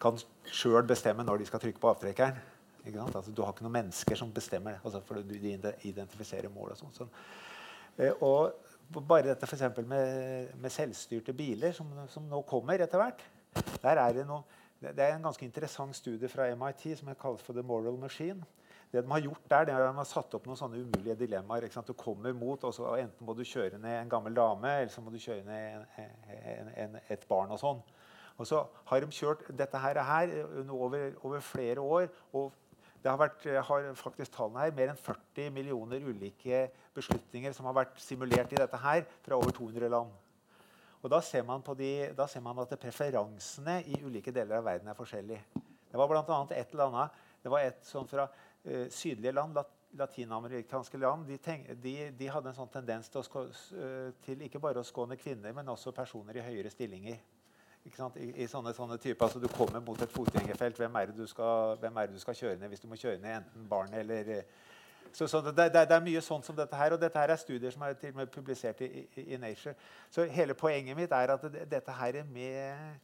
[0.00, 0.16] kan
[0.48, 2.38] sjøl bestemme når de skal trykke på avtrekkeren.
[2.88, 4.80] Altså, du har ikke noen mennesker som bestemmer det.
[4.88, 6.94] Altså, for du identifiserer mål og sånn.
[6.96, 7.08] Så,
[8.00, 13.22] uh, og bare dette for med, med selvstyrte biler, som, som, nå kommer etter hvert
[13.82, 14.44] der er det, noe,
[14.80, 18.44] det er en ganske interessant studie fra MIT som kalt for The Moral Machine.
[18.92, 21.14] Det de har gjort der, det er at de har satt opp noen sånne umulige
[21.18, 21.68] dilemmaer.
[21.86, 25.02] Du kommer mot, og så Enten må du kjøre ned en gammel dame, eller så
[25.02, 26.14] må du kjøre ned en,
[26.54, 27.50] en, en, et barn.
[27.54, 27.82] Og sånn.
[28.40, 30.34] Og så har de kjørt dette her, her
[30.70, 32.08] over, over, flere år.
[32.32, 32.52] og
[33.00, 37.78] det har, vært, har faktisk tallene her, mer enn 40 millioner ulike beslutninger som har
[37.78, 40.12] vært simulert i dette her, fra over 200 land.
[41.00, 41.46] Og Da ser
[41.78, 45.40] de, da ser man at preferansene i ulike deler av verden er forskjellige.
[45.90, 46.46] Det var bl.a.
[46.52, 51.36] et eller annet, det var et sånn fra uh, sydlige land, lat latinamerikanske land, de,
[51.42, 53.40] tenk, de, de, hadde en sånn tendens til, skå,
[53.74, 57.18] uh, til, ikke bare å skåne kvinner, men også personer i høyere stillinger.
[57.84, 60.76] I, I, sånne, sånne typer, altså Du kommer mot et fotgjengerfelt.
[60.76, 63.38] Hvem er, skal, hvem er det du skal kjøre ned hvis du må kjøre ned
[63.38, 64.42] enten barn eller
[65.12, 66.94] så, så det, det, det, er mye sånt som dette her.
[66.94, 69.74] Og dette her er studier som er til og med publisert i, i, i Nature.
[70.10, 73.00] Så hele poenget mitt er at dette her med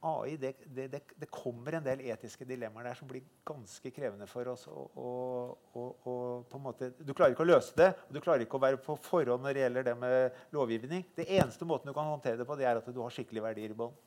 [0.00, 0.54] AI det,
[0.88, 4.66] det, kommer en del etiske dilemmaer der som blir ganske krevende for oss.
[4.72, 8.22] Og, og, og, og, på en måte, du klarer ikke å løse det, og du
[8.24, 11.04] klarer ikke å være på forhånd når det gjelder det med lovgivning.
[11.16, 13.74] Det eneste måten du kan håndtere det på, det er at du har skikkelige verdier
[13.74, 13.98] i bånn.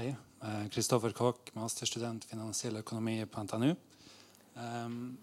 [0.00, 0.16] Hei.
[0.72, 3.76] Kristoffer Kåk, masterstudent finansiell økonomi på NTNU.
[4.54, 5.18] Um,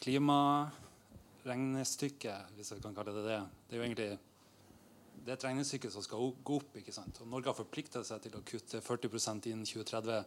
[0.00, 5.90] klimaregnestykket, hvis jeg kan kalle det det, det er jo egentlig det er et regnestykke
[5.94, 6.74] som skal gå opp.
[6.80, 7.20] ikke sant?
[7.22, 10.26] Og Norge har forplikta seg til å kutte 40% innen 2030,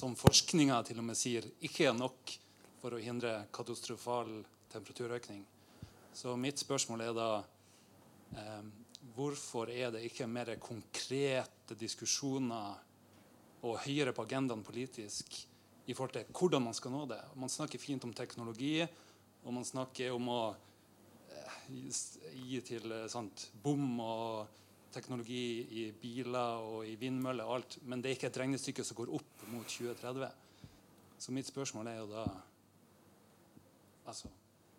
[0.00, 2.34] som forskninga til og med sier ikke er nok
[2.82, 4.42] for å hindre katastrofal
[4.74, 5.46] temperaturøkning.
[6.10, 7.46] Så mitt spørsmål er da
[8.34, 8.66] eh,
[9.14, 12.87] hvorfor er det ikke mer konkrete diskusjoner
[13.66, 15.34] og høyere på agendaen politisk
[15.88, 17.20] i forhold til hvordan man skal nå det?
[17.40, 18.82] Man snakker fint om teknologi.
[19.46, 20.40] Og man snakker om å
[21.32, 21.58] eh,
[22.34, 24.58] gi til eh, sant, bom og
[24.92, 27.78] teknologi i biler og i vindmøller og alt.
[27.88, 30.28] Men det er ikke et regnestykke som går opp mot 2030.
[31.18, 32.26] Så mitt spørsmål er jo da
[34.08, 34.30] altså,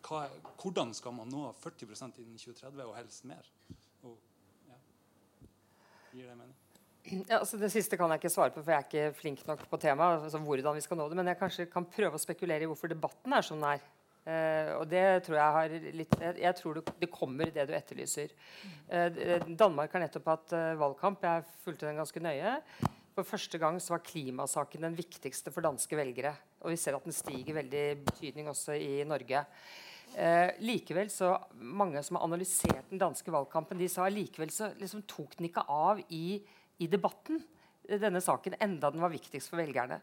[0.05, 0.23] hva,
[0.61, 1.89] Hvordan skal man nå 40
[2.21, 3.51] innen 2030, og helst mer?
[4.03, 4.17] Og,
[4.69, 4.79] ja.
[6.13, 6.58] Gir det mening?
[7.09, 9.63] Ja, altså det siste kan jeg ikke svare på, for jeg er ikke flink nok
[9.69, 10.25] på temaet.
[10.27, 12.91] Altså hvordan vi skal nå det, Men jeg kanskje kan prøve å spekulere i hvorfor
[12.91, 13.87] debatten er som den er.
[14.29, 18.33] Uh, og det tror jeg har litt Jeg, tror det, det, kommer det du etterlyser.
[18.91, 21.23] Uh, Danmark har nettopp hatt uh, valgkamp.
[21.23, 22.57] Jeg fulgte den ganske nøye.
[23.15, 26.35] For første gang så var klimasaken den viktigste for danske velgere.
[26.61, 29.45] Og vi ser at den stiger veldig i betydning også i Norge.
[30.65, 35.35] likevel så Mange som har analysert den danske valgkampen, de sa likevel så liksom tok
[35.37, 36.39] den ikke av i,
[36.79, 37.41] i debatten
[37.97, 39.99] denne saken enda den var viktigst for velgerne.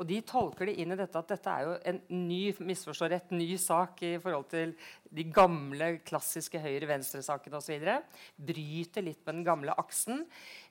[0.00, 3.32] Og De tolker det inn i dette at dette er jo en ny misforstår rett,
[3.34, 4.72] ny sak i forhold til
[5.12, 7.88] de gamle, klassiske høyre-venstre-sakene osv.
[8.36, 10.24] Bryter litt med den gamle aksen.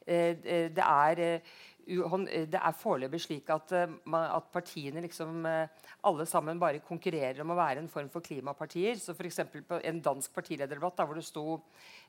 [0.06, 1.60] Eh, eh, det er eh,
[1.92, 7.82] det er foreløpig slik at, at, partiene liksom alle sammen bare konkurrerer om å være
[7.82, 9.00] en form for klimapartier.
[9.02, 9.26] Så for
[9.68, 11.58] på En dansk partilederdebatt hvor det sto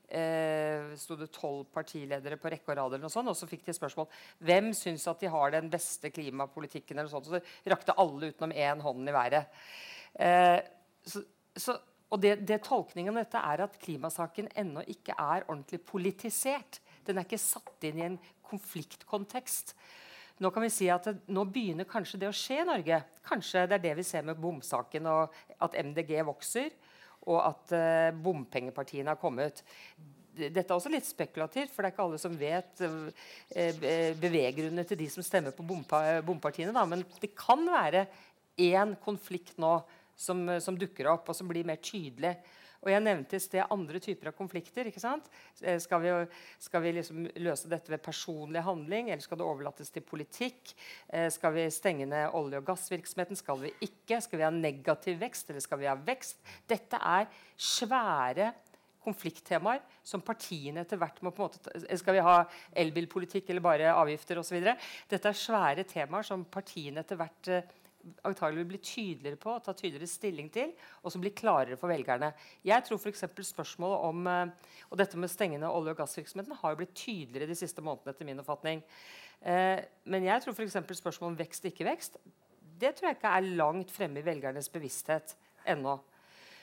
[0.09, 4.09] eh, sto det tolv partiledere på rekke og rad, og så fikk de spørsmål
[4.45, 6.99] hvem syns at de har den beste klimapolitikken.
[6.99, 7.41] eller sånt, Så
[7.71, 9.47] rakte alle utenom én hånd i været.
[10.15, 10.61] Eh,
[11.05, 11.23] så,
[11.57, 11.79] så,
[12.11, 16.81] og det, det Tolkningen av dette er at klimasaken ennå ikke er ordentlig politisert.
[17.07, 19.75] Den er ikke satt inn i en konfliktkontekst.
[20.43, 22.99] Nå kan vi si at det, nå begynner kanskje det å skje i Norge.
[23.27, 26.73] Kanskje det er det vi ser med bomsaken, og at MDG vokser
[27.29, 29.63] og at uh, bompengepartiene har kommet.
[30.35, 34.99] dette er også litt spekulativt, for det er ikke alle som vet eh, beveggrunnene til
[35.03, 36.73] de som stemmer på bompartiene.
[36.73, 36.87] Da.
[36.89, 38.07] Men det kan være
[38.57, 39.75] én konflikt nå
[40.17, 42.33] som, som, dukker opp, og som blir mer tydelig.
[42.83, 44.89] Og Jeg nevnte i sted andre typer av konflikter.
[44.91, 45.29] ikke sant?
[45.63, 46.15] Eh, skal vi,
[46.59, 50.75] skal vi liksom løse dette ved personlig handling, eller skal det overlates til politikk?
[51.09, 53.39] Eh, skal vi stenge ned olje- og gassvirksomheten?
[53.39, 54.21] Skal vi ikke?
[54.21, 56.43] Skal vi ha negativ vekst, eller skal vi ha vekst?
[56.67, 58.53] Dette er svære
[59.03, 62.37] konflikttemaer som partiene etter hvert må på en måte Skal vi ha
[62.79, 64.61] elbilpolitikk eller bare avgifter osv.?
[65.11, 67.79] Dette er svære temaer som partiene etter hvert eh,
[68.27, 72.33] antagelig bli tydeligere på, ta tydeligere stilling til, og som blir klarere for velgerne.
[72.67, 73.25] Jeg tror f.eks.
[73.53, 77.59] spørsmålet om eh, og dette med stengende olje- og gassvirksomheten har jo blitt tydeligere de
[77.59, 78.15] siste månedene.
[78.15, 78.85] etter min oppfatning.
[79.41, 80.81] Eh, men jeg tror f.eks.
[81.03, 82.19] spørsmålet om vekst ikke vekst
[82.83, 85.37] det tror jeg ikke er langt fremme i velgernes bevissthet
[85.71, 85.99] ennå.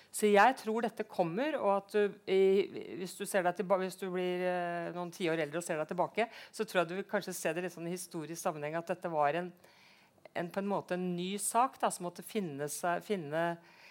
[0.09, 4.89] Så jeg tror dette kommer, og at du, hvis, du tilbake, hvis, du blir eh,
[4.95, 7.63] noen tiår eldre og ser deg tilbake, så tror jeg du vil kanskje se det
[7.63, 9.51] litt sånn i historisk sammenheng at dette var en
[10.33, 13.43] en, på en måte en ny sak da, som måtte finne, seg, finne,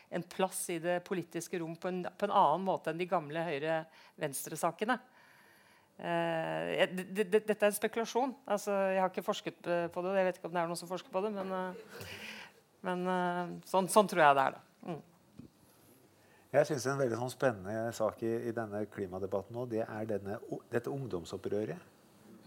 [0.08, 3.42] en plass i det politiske rom på en, på en annen måte enn de gamle
[3.44, 4.96] høyre-venstre-sakene.
[5.98, 8.32] Uh, det, det, dette er en spekulasjon.
[8.48, 9.60] Altså, jeg har ikke forsket
[9.92, 10.14] på det.
[10.16, 12.16] Jeg vet ikke om det er noen som forsker på det, men, uh,
[12.88, 14.56] men uh, sånn, sånn, tror jeg det er.
[14.56, 14.64] da.
[14.88, 15.04] Mm.
[16.48, 20.38] Jeg synes En veldig sånn spennende sak i, i, denne klimadebatten nå, det er denne,
[20.72, 21.97] dette ungdomsopprøret.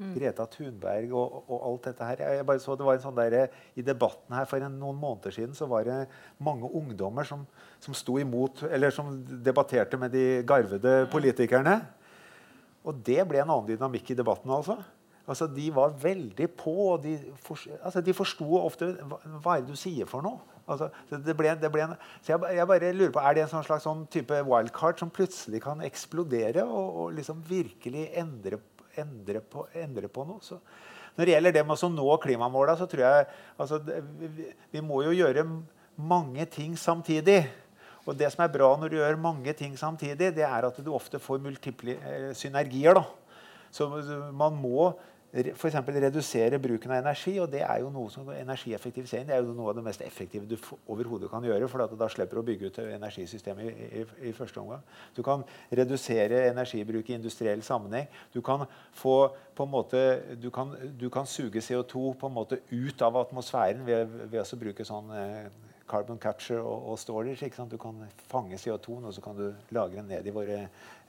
[0.01, 0.13] Mm.
[0.15, 2.21] Greta Thunberg og, og, alt dette her.
[2.39, 5.35] Jeg bare så det var en sånn der, I debatten her for en, noen måneder
[5.35, 5.99] siden så var det
[6.41, 7.43] mange ungdommer som,
[7.83, 9.13] som sto imot, eller som
[9.45, 11.11] debatterte med de garvede mm.
[11.13, 11.75] politikerne.
[12.81, 14.49] Og det ble en annen dynamikk i debatten.
[14.49, 14.79] altså.
[15.29, 16.73] Altså, De var veldig på.
[16.95, 20.41] og De, for, altså, de forsto ofte hva, hva er det du sier for noe.
[20.71, 23.53] Altså, det ble, det ble en, så jeg, jeg, bare lurer på, Er det en
[23.55, 28.61] sånn slags sånn type wildcard som plutselig kan eksplodere og, og liksom virkelig endre
[28.99, 30.41] endre på, endre på noe.
[30.43, 30.59] Så
[31.15, 33.27] når det gjelder det med å nå klimamåla, så tror jeg
[33.59, 35.45] altså, vi, vi, må jo gjøre
[36.01, 37.43] mange ting samtidig.
[38.07, 40.91] Og det som er bra når du gjør mange ting samtidig, det er at du
[40.95, 42.97] ofte får multiple eh, synergier.
[42.97, 43.05] Da.
[43.71, 43.87] Så
[44.35, 44.91] man må
[45.31, 45.75] f.eks.
[45.87, 47.37] redusere bruken av energi.
[47.39, 50.45] og det er jo noe som Energieffektivisering det er jo noe av det mest effektive
[50.45, 50.57] du
[50.87, 51.67] overhodet kan gjøre.
[51.67, 54.83] for da slipper du å bygge ut energisystemet i, i, i, første omgang.
[55.15, 58.07] Du kan redusere energibruk i industriell sammenheng.
[58.33, 63.17] Du kan få måte, du kan, du kan suge CO2 på en måte ut av
[63.17, 67.51] atmosfæren ved, ved å bruke sånn eh, carbon capture og, og storage.
[67.71, 67.97] Du kan
[68.31, 70.61] fange CO2 og så kan du lagre den ned i våre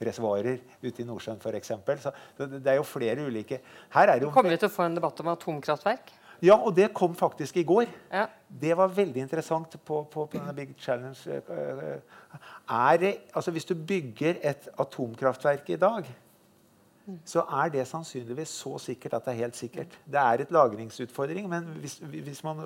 [0.03, 1.73] reservoarer ute i Nordsjøen f.eks.
[2.03, 3.61] Så det, det, er jo flere ulike
[3.95, 6.19] Her er det jo Kommer vi til å få en debatt om atomkraftverk?
[6.43, 7.87] Ja, og det kom faktisk i går.
[8.11, 8.25] Ja.
[8.63, 11.39] Det var veldig interessant på, på, på denne Big Challenge.
[12.67, 16.11] Er det, altså Hvis du bygger et atomkraftverk i dag
[17.25, 19.99] så er det sannsynligvis så sikkert at det er helt sikkert.
[20.05, 22.61] Det er et lagringsutfordring men hvis, hvis, man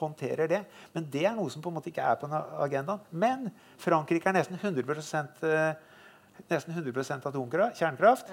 [0.00, 0.62] håndterer det.
[0.92, 2.30] Men det er noe som på en måte ikke er på
[2.64, 3.00] agendaen.
[3.10, 3.48] Men
[3.78, 4.98] Frankrike er nesten 100,
[5.42, 5.74] eh,
[6.50, 8.32] nesten 100% atomkraft, kjernekraft.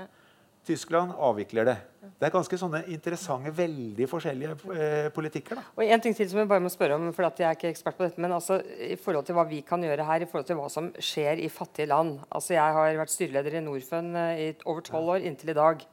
[0.70, 1.78] Tyskland avvikler det.
[2.20, 5.60] Det er ganske sånne interessante, veldig forskjellige eh, politikker.
[5.60, 5.64] Da.
[5.80, 7.98] Og en ting til som Jeg bare må spørre om, for jeg er ikke ekspert
[7.98, 10.60] på dette, men altså, i forhold til hva vi kan gjøre her, i forhold til
[10.60, 12.20] hva som skjer i fattige land.
[12.30, 15.86] Altså, Jeg har vært styreleder i Norfund eh, i over tolv år inntil i dag.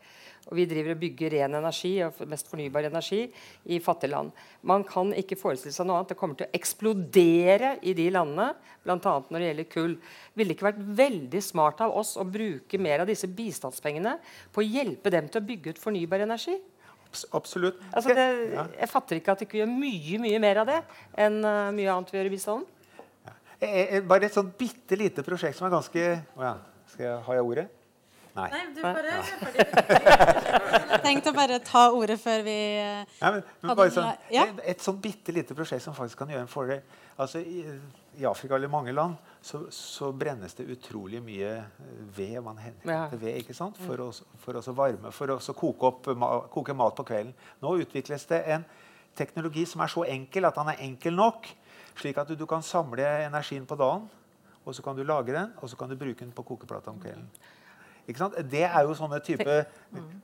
[0.47, 3.25] Og vi driver og bygger ren energi og mest fornybar energi
[3.73, 4.31] i fattige land.
[4.63, 6.13] Man kan ikke forestille seg noe annet.
[6.13, 8.53] Det kommer til å eksplodere i de landene,
[8.85, 8.99] bl.a.
[9.03, 9.97] når det gjelder kull.
[10.39, 14.15] Ville det ikke vært veldig smart av oss å bruke mer av disse bistandspengene
[14.55, 16.55] på å hjelpe dem til å bygge ut fornybar energi?
[17.35, 17.81] Absolutt.
[17.97, 18.27] Altså det,
[18.77, 20.79] jeg fatter ikke at vi ikke gjør mye mye mer av det
[21.27, 22.67] enn uh, mye annet vi gjør i bistanden.
[23.27, 23.35] Ja.
[24.07, 26.55] Bare et sånn bitte lite prosjekt som er ganske oh ja.
[26.93, 27.67] Skal jeg, Har jeg ordet?
[28.37, 28.47] Nei.
[28.53, 33.93] Nei du bare Jeg tenkte å bare ta ordet før vi Nei, men, men bare
[33.95, 34.45] sånn, ja?
[34.51, 36.83] Et, et sånn bitte lite prosjekt som faktisk kan gjøre en fordel.
[37.17, 37.63] Altså, i,
[38.19, 41.55] i, Afrika eller mange land så, så, brennes det utrolig mye
[42.17, 42.37] ved.
[42.45, 43.07] Man henter ja.
[43.17, 43.81] ved ikke sant?
[43.81, 44.11] For, å,
[44.43, 46.11] for å varme, for å koke, opp,
[46.53, 47.33] koke mat på kvelden.
[47.65, 48.69] Nå utvikles det en
[49.17, 51.49] teknologi som er så enkel at den er enkel nok,
[51.97, 54.05] slik at du, du kan samle energien på dagen,
[54.67, 57.01] og så kan du lagre den, og så kan du bruke den på kokeplata om
[57.01, 57.31] kvelden.
[58.07, 59.57] Det er jo sånne type,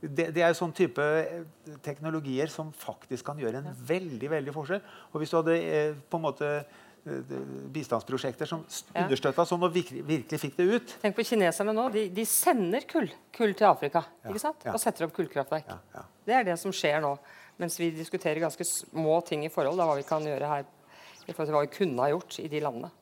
[0.00, 1.42] det, det er sånn type eh,
[1.82, 4.80] teknologier som faktisk kan gjøre en veldig veldig forskjell.
[5.10, 7.34] Og hvis du hadde eh, på en måte eh,
[7.74, 8.62] bistandsprosjekter som
[8.94, 11.88] understøtta sånn og virkelig, virkelig, fikk det ut Tenk på kineserne nå.
[11.94, 14.62] De, de sender kull, kull, til Afrika ikke sant?
[14.70, 15.74] og setter opp kullkraftverk.
[16.22, 17.16] Det er det som skjer nå.
[17.60, 20.70] Mens vi diskuterer ganske små ting i forhold til hva vi kan gjøre her
[21.26, 22.94] i forhold til hva vi kunne ha gjort i de landene.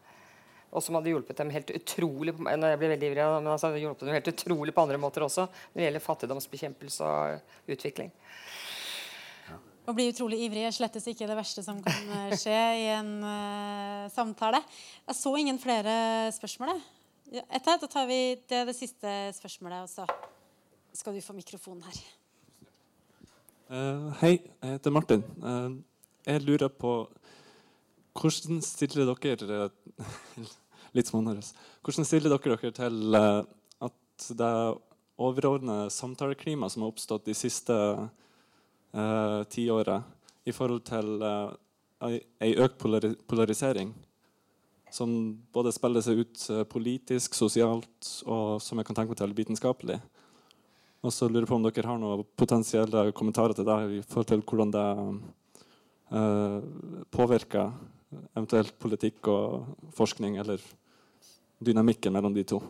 [0.70, 4.06] Og som hadde hjulpet dem helt utrolig på, jeg blir veldig ivrig, men altså, hjulpet
[4.06, 8.12] dem helt utrolig på andre måter også når det gjelder fattigdomsbekjempelse og utvikling.
[9.88, 13.10] Å bli utrolig ivrig er slettes ikke det verste som kan eh, skje i en
[13.24, 14.60] uh, samtale.
[15.08, 15.94] Jeg så ingen flere
[16.36, 16.76] spørsmål.
[17.40, 18.20] Etter, da tar vi
[18.50, 20.06] det, det siste spørsmålet, og så
[21.00, 21.98] skal du få mikrofonen her.
[23.70, 25.26] Uh, hei, jeg heter Martin.
[25.42, 25.80] Uh,
[26.28, 26.94] jeg lurer på
[28.20, 29.70] hvordan stiller dere
[30.96, 31.52] litt smånervøs.
[31.84, 33.42] Hvordan stiller dere dere til uh,
[33.86, 34.54] at det
[35.20, 40.16] overordnede samtaleklimaet som har oppstått de siste uh, tiåret,
[40.48, 41.52] i forhold til uh,
[42.40, 43.92] ei økt polari polarisering,
[44.90, 45.10] som
[45.54, 49.98] både spiller seg ut politisk, sosialt og som jeg kan tenke meg til vitenskapelig?
[51.04, 54.28] Og så lurer jeg på om dere har noen potensielle kommentarer til det i forhold
[54.32, 54.88] til hvordan det
[57.14, 57.70] påvirker
[58.34, 60.62] eventuelt politikk og forskning, eller
[61.60, 62.60] dynamikken mellom de to?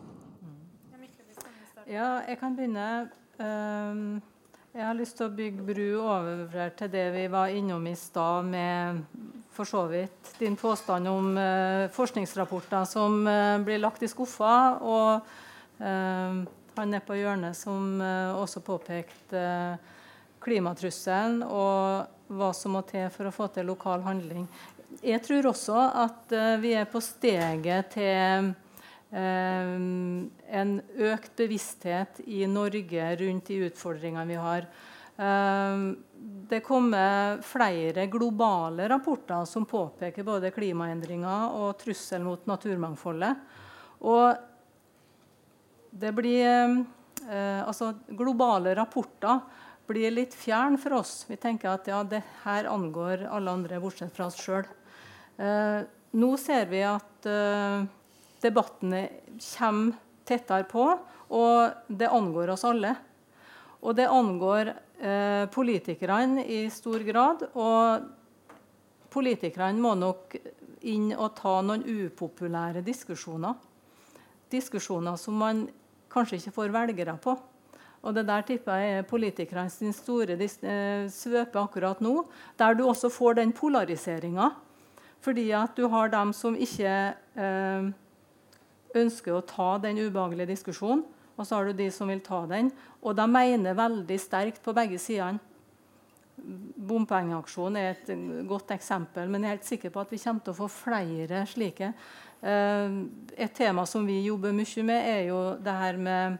[1.87, 3.09] Ja, jeg kan begynne.
[3.39, 4.21] Um,
[4.71, 8.47] jeg har lyst til å bygge bru over til det vi var innom i stad,
[8.47, 9.01] med
[9.51, 15.27] for så vidt din påstand om uh, forskningsrapporter som uh, blir lagt i skuffa, og
[15.83, 16.43] uh,
[16.77, 19.41] han er på hjørnet som også påpekte
[20.41, 24.47] klimatrusselen og hva som må til for å få til lokal handling
[25.03, 28.53] jeg tror også at vi er på steget til
[29.11, 30.69] en
[31.03, 34.67] økt bevissthet i Norge rundt de utfordringene vi har.
[35.21, 35.91] Uh,
[36.51, 43.35] det kommer flere globale rapporter som påpeker både klimaendringer og trussel mot naturmangfoldet.
[44.07, 44.31] Og
[45.91, 46.81] det blir
[47.21, 49.43] Altså, globale rapporter
[49.91, 51.21] blir litt fjern for oss.
[51.29, 54.67] Vi tenker at ja, det her angår alle andre bortsett fra oss sjøl.
[55.41, 55.81] Eh,
[56.21, 57.83] nå ser vi at eh,
[58.41, 59.05] debattene
[59.39, 59.97] kommer
[60.27, 60.85] tettere på,
[61.31, 62.93] og det angår oss alle.
[63.81, 64.69] Og det angår
[65.01, 67.47] eh, politikerne i stor grad.
[67.57, 68.05] Og
[69.11, 70.35] politikerne må nok
[70.87, 73.55] inn og ta noen upopulære diskusjoner.
[74.51, 75.65] Diskusjoner som man
[76.11, 77.35] kanskje ikke får velgere på.
[78.01, 80.37] Og det der tipper jeg er politikernes store
[81.13, 82.23] svøpe akkurat nå,
[82.57, 84.51] der du også får den polariseringa
[85.21, 86.91] fordi at du har dem som ikke
[87.37, 87.89] eh,
[88.97, 91.05] ønsker å ta den ubehagelige diskusjonen,
[91.37, 92.69] og så har du de som vil ta den.
[93.01, 95.41] Og de mener veldig sterkt på begge sidene.
[96.41, 98.11] Bompengeaksjonen er et
[98.49, 101.43] godt eksempel, men jeg er helt sikker på at vi kommer til å få flere
[101.49, 101.91] slike.
[102.41, 102.95] Eh,
[103.45, 106.39] et tema som vi jobber mye med, er jo det her med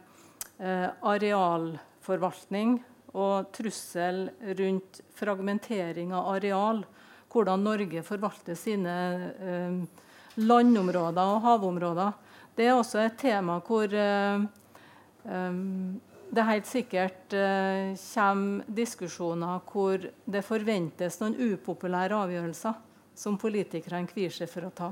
[0.58, 2.80] eh, arealforvaltning
[3.12, 4.24] og trussel
[4.58, 6.82] rundt fragmentering av areal
[7.32, 8.96] hvordan Norge forvalter sine
[9.38, 10.02] eh,
[10.42, 12.12] landområder og havområder.
[12.56, 14.44] Det er også et tema hvor eh,
[15.24, 15.60] eh,
[16.32, 22.78] det helt sikkert eh, kommer diskusjoner hvor det forventes noen upopulære avgjørelser
[23.14, 24.90] som politikerne kvier seg for å ta.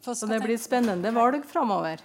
[0.00, 2.00] Så det blir spennende valg framover.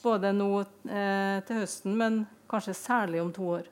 [0.00, 3.68] Både nå eh, til høsten, men kanskje særlig om to år.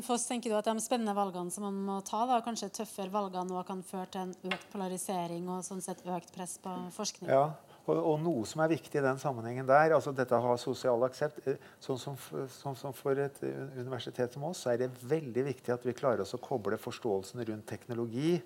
[0.00, 3.52] Foss, tenker du at De spennende valgene som man må ta, da, kanskje tøffere valgene
[3.52, 7.28] nå kan føre til en økt polarisering og sånn sett økt press på forskning?
[7.28, 7.50] Ja,
[7.82, 11.02] og, og, noe som er viktig i den sammenhengen der, altså dette å ha sosial
[11.04, 12.16] aksept eh, Sånn som,
[12.54, 16.24] sånn som, for et universitet som oss, så er det veldig viktig at vi klarer
[16.24, 18.36] oss å koble forståelsen rundt teknologi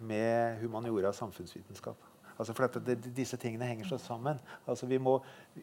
[0.00, 2.15] med humaniora og samfunnsvitenskap.
[2.36, 4.40] Altså for det, Disse tingene henger så sammen.
[4.68, 5.16] Altså Vi må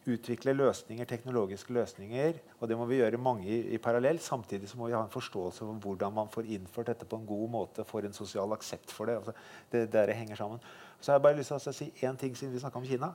[0.10, 4.20] utvikle løsninger, teknologiske løsninger, og det må vi gjøre mange i, i parallell.
[4.20, 7.30] Samtidig så må vi ha en forståelse for hvordan man får innført dette på en
[7.30, 9.20] god måte, får en sosial aksept for det.
[9.22, 9.36] Altså
[9.72, 10.64] det, det henger sammen.
[11.00, 13.14] Så har jeg bare lyst til å si én ting siden vi snakka om Kina.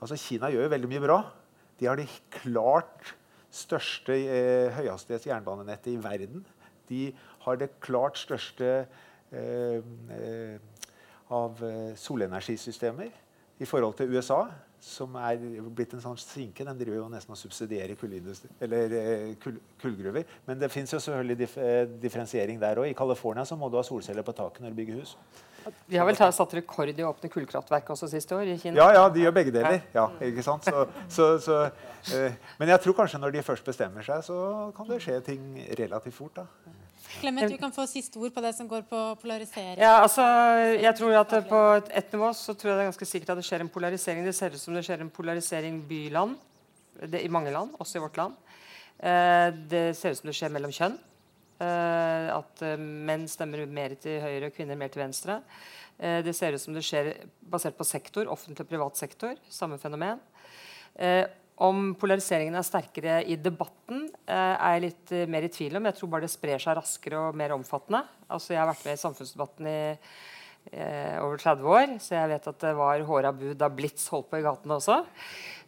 [0.00, 1.20] Altså Kina gjør jo veldig mye bra.
[1.80, 3.14] De har det klart
[3.50, 6.44] største eh, høyhastighets jernbanenettet i verden.
[6.90, 7.08] De
[7.44, 8.68] har det klart største
[9.32, 9.80] eh,
[10.14, 10.58] eh,
[11.30, 13.10] av eh, solenergisystemer
[13.60, 14.46] i forhold til USA,
[14.80, 15.36] som er
[15.76, 16.64] blitt en sånn sinke.
[16.64, 20.24] Den driver jo nesten og subsidierer eh, kull, kullgruver.
[20.46, 22.88] Men det fins selvfølgelig dif eh, differensiering der òg.
[22.88, 25.14] I California må du ha solceller på taket når du bygger hus.
[25.90, 28.78] De har vel satt rekord i å åpne kullkraftverk også siste år i Kina?
[28.80, 29.82] Ja, ja, de gjør begge deler.
[29.92, 30.64] Ja, ikke sant?
[30.64, 31.58] Så, så,
[32.00, 32.22] så,
[32.56, 34.38] men jeg tror kanskje når de først bestemmer seg, så
[34.76, 36.40] kan det skje ting relativt fort.
[36.40, 36.69] da.
[37.20, 39.80] Clement, du kan få siste ord på det som går på polarisering.
[39.80, 40.24] Ja, altså,
[40.78, 41.60] jeg tror at På
[41.90, 44.24] ett nivå så tror jeg det er ganske sikkert at det skjer en polarisering.
[44.24, 46.36] Det ser ut som det skjer en polarisering byland,
[47.00, 48.34] det, i mange land, også i vårt land.
[48.98, 50.96] Eh, det ser ut som det skjer mellom kjønn.
[51.60, 55.40] Eh, at eh, menn stemmer mer til høyre, og kvinner mer til venstre.
[55.98, 57.12] Eh, det ser ut som det skjer
[57.52, 59.36] basert på sektor, offentlig og privat sektor.
[59.52, 60.20] Samme fenomen.
[60.94, 61.24] Eh,
[61.60, 65.88] om polariseringen er sterkere i debatten, eh, er jeg litt eh, mer i tvil om.
[65.90, 68.02] Jeg tror bare det sprer seg raskere og mer omfattende.
[68.28, 69.80] Altså, jeg har vært med i samfunnsdebatten i
[70.72, 74.30] eh, over 30 år, så jeg vet at det var håra bud da Blitz holdt
[74.32, 75.00] på i gatene også.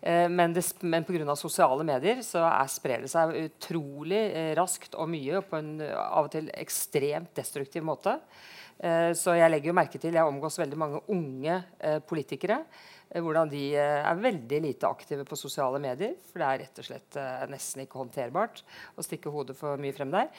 [0.02, 1.36] Eh, men, det, men pga.
[1.38, 5.76] sosiale medier så er, sprer det seg utrolig eh, raskt og mye og på en
[5.82, 8.16] av og til ekstremt destruktiv måte.
[8.82, 11.60] Eh, så jeg legger jo merke til, jeg omgås veldig mange unge
[12.08, 12.62] politikere
[13.20, 16.14] hvordan de eh, er veldig lite aktive på sosiale medier.
[16.30, 18.62] For det er rett og slett eh, nesten ikke håndterbart
[18.96, 20.30] å stikke hodet for mye frem der.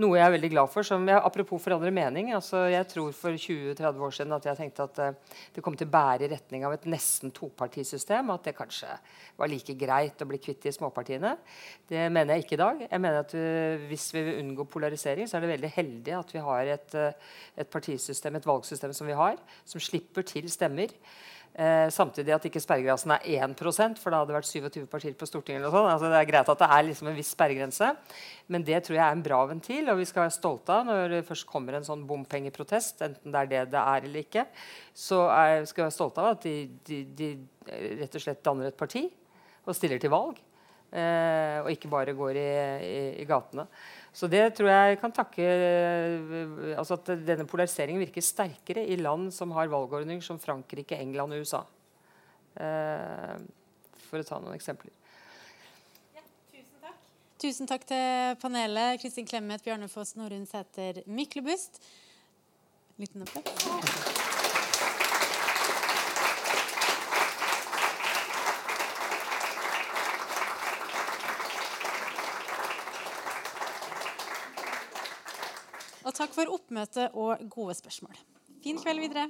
[0.00, 0.86] Noe jeg er veldig glad for.
[0.86, 2.30] som jeg, Apropos forandre mening.
[2.36, 5.00] altså Jeg tror for 20-30 år siden at jeg tenkte at
[5.56, 8.30] det kom til å bære i retning av et nesten topartisystem.
[8.30, 8.94] At det kanskje
[9.36, 11.34] var like greit å bli kvitt de småpartiene.
[11.90, 12.84] Det mener jeg ikke i dag.
[12.86, 13.34] Jeg mener at
[13.90, 16.96] Hvis vi vil unngå polarisering, så er det veldig heldig at vi har et,
[17.58, 20.94] et partisystem, et valgsystem som vi har, som slipper til stemmer.
[21.50, 23.56] Eh, samtidig at ikke sperregrensen er 1
[23.98, 25.66] for da hadde det vært 27 partier på Stortinget.
[25.66, 27.88] Altså, det er greit at det er liksom en viss sperregrense,
[28.46, 29.90] men det tror jeg er en bra ventil.
[29.90, 33.40] Og vi skal være stolte av når det først kommer en sånn bompengeprotest, enten det
[33.40, 34.46] er det det er eller ikke,
[34.94, 36.54] så er, skal vi være stolte av at de,
[36.86, 37.32] de, de,
[37.98, 39.08] rett og slett danner et parti
[39.66, 40.38] og stiller til valg.
[40.90, 42.50] Eh, og ikke bare går i,
[42.86, 43.66] i, i gatene.
[44.12, 49.30] Så det tror jeg kan takke eh, altså At denne polariseringen virker sterkere i land
[49.34, 51.62] som har valgordninger som Frankrike, England og USA.
[52.58, 53.36] Eh,
[54.08, 54.90] for å ta noen eksempler.
[56.50, 56.98] Tusen, takk.
[57.44, 58.98] tusen takk til panelet.
[59.02, 61.78] Kristin Clemet, Bjarne Foss, Norunn Sæter Myklebust.
[63.00, 64.29] Liten applaus.
[76.10, 78.16] Og takk for oppmøte og gode spørsmål.
[78.64, 79.28] Fin kveld videre.